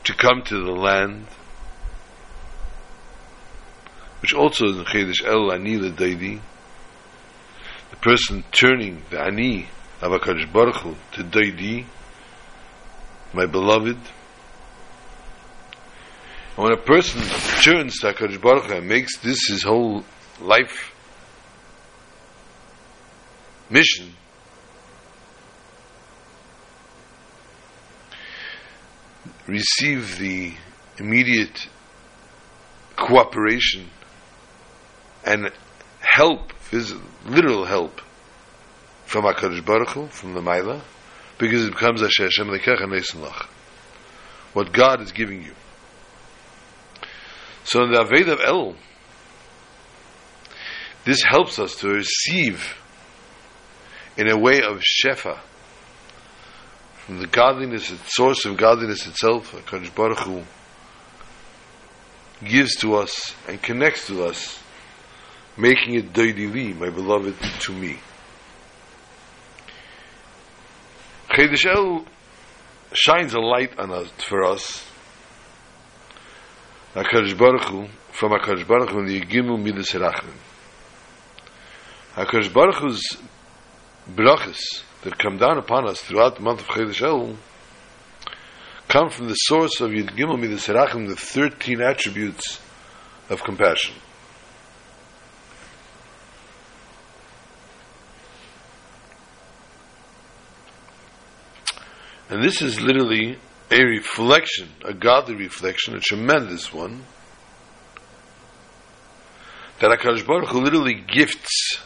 to 0.04 0.14
come 0.14 0.42
to 0.42 0.64
the 0.64 0.72
land, 0.72 1.26
which 4.22 4.34
also 4.34 4.66
is 4.66 4.76
in 4.76 4.84
Chedesh 4.84 5.24
El 5.24 5.52
Ani 5.52 5.78
Daidi, 5.78 6.40
the 7.90 7.96
person 7.96 8.44
turning 8.52 9.02
the 9.10 9.20
Ani 9.20 9.66
of 10.00 10.12
HaKadosh 10.12 10.52
Baruch 10.52 10.76
Hu 10.76 10.96
to 11.12 11.24
Daidi, 11.24 11.86
my 13.32 13.46
beloved, 13.46 13.98
and 16.56 16.64
when 16.64 16.72
a 16.72 16.76
person 16.76 17.20
turns 17.62 17.98
to 18.00 18.12
HaKadosh 18.12 18.40
Baruch 18.40 18.64
Hu 18.64 18.74
and 18.74 18.88
makes 18.88 19.18
this 19.18 19.46
his 19.48 19.62
whole 19.62 20.04
life 20.40 20.94
mission, 23.70 24.12
receive 29.46 30.18
the 30.18 30.52
immediate 30.98 31.68
cooperation 32.96 33.88
and 35.24 35.50
help, 36.00 36.52
literal 37.26 37.64
help 37.64 38.00
from 39.06 39.24
HaKadosh 39.24 39.64
Baruch 39.64 39.90
Hu, 39.90 40.06
from 40.06 40.34
the 40.34 40.40
Maila, 40.40 40.80
because 41.38 41.64
it 41.64 41.72
becomes 41.72 42.00
Hashem 42.00 42.46
Lekech 42.48 43.46
what 44.52 44.72
God 44.72 45.00
is 45.00 45.12
giving 45.12 45.42
you. 45.42 45.54
So 47.64 47.84
in 47.84 47.92
the 47.92 47.98
Aved 47.98 48.28
of 48.32 48.40
El, 48.44 48.74
this 51.04 51.22
helps 51.22 51.58
us 51.58 51.76
to 51.76 51.88
receive 51.88 52.79
in 54.20 54.28
a 54.28 54.36
way 54.36 54.60
of 54.60 54.82
Shefa, 54.82 55.38
from 57.06 57.20
the 57.20 57.26
godliness, 57.26 57.88
the 57.88 57.96
source 58.04 58.44
of 58.44 58.58
godliness 58.58 59.06
itself, 59.06 59.50
HaKadosh 59.52 59.94
Baruch 59.94 60.18
Hu, 60.18 60.42
gives 62.44 62.76
to 62.76 62.96
us 62.96 63.34
and 63.48 63.62
connects 63.62 64.08
to 64.08 64.24
us, 64.24 64.62
making 65.56 65.94
it 65.94 66.12
Doidili, 66.12 66.78
my 66.78 66.90
beloved, 66.90 67.34
to 67.60 67.72
me. 67.72 67.98
Chedesh 71.30 71.64
El 71.64 72.04
shines 72.92 73.32
a 73.32 73.40
light 73.40 73.78
on 73.78 73.90
us, 73.90 74.10
for 74.28 74.44
us, 74.44 74.84
HaKadosh 76.94 77.38
Baruch 77.38 77.64
Hu, 77.64 77.88
from 78.12 78.32
HaKadosh 78.32 78.68
Baruch 78.68 78.90
Hu, 78.90 79.06
the 79.06 79.18
Yud 79.18 79.30
Gimel 79.30 79.58
Midas. 79.58 79.92
HaKadosh 82.16 82.52
Baruch 82.52 82.76
Hu's 82.80 83.16
brachas 84.08 84.82
that 85.02 85.18
come 85.18 85.38
down 85.38 85.58
upon 85.58 85.88
us 85.88 86.00
throughout 86.00 86.36
the 86.36 86.42
month 86.42 86.60
of 86.60 86.66
Chodesh 86.66 87.02
El 87.02 87.36
come 88.88 89.08
from 89.08 89.28
the 89.28 89.34
source 89.34 89.80
of 89.80 89.90
Yud 89.92 90.10
Gimel 90.16 90.38
Midas 90.38 90.66
Herachim, 90.66 91.06
the 91.06 91.16
13 91.16 91.80
attributes 91.80 92.60
of 93.28 93.44
compassion. 93.44 93.94
And 102.28 102.42
this 102.42 102.62
is 102.62 102.80
literally 102.80 103.38
a 103.70 103.84
reflection, 103.84 104.68
a 104.84 104.92
godly 104.92 105.36
reflection, 105.36 105.94
a 105.94 106.00
tremendous 106.00 106.72
one, 106.72 107.04
that 109.80 109.90
HaKadosh 109.98 110.26
Baruch 110.26 110.48
Hu 110.48 110.60
literally 110.60 110.94
gifts 110.94 111.80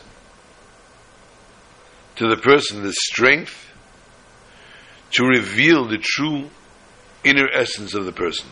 to 2.17 2.29
the 2.29 2.37
person 2.37 2.83
the 2.83 2.93
strength 2.93 3.73
to 5.13 5.25
reveal 5.25 5.87
the 5.87 5.99
true 5.99 6.51
inner 7.23 7.49
essence 7.53 7.95
of 7.95 8.05
the 8.05 8.13
person. 8.13 8.49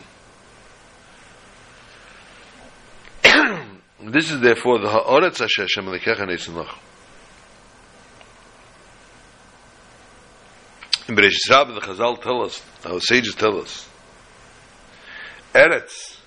this 4.03 4.31
is 4.31 4.39
therefore 4.41 4.79
the 4.79 4.89
Ha'aretz 4.89 5.39
Hashem 5.39 5.85
Lekecha 5.85 6.27
Netzanach. 6.27 6.75
In 11.07 11.15
Bereshit 11.15 11.49
Rabbah, 11.49 11.73
the 11.73 11.81
Chazal 11.81 12.21
tell 12.21 12.43
us, 12.43 12.61
our 12.85 12.99
sages 12.99 13.35
tell 13.35 13.59
us, 13.59 13.89
Eretz 15.53 16.17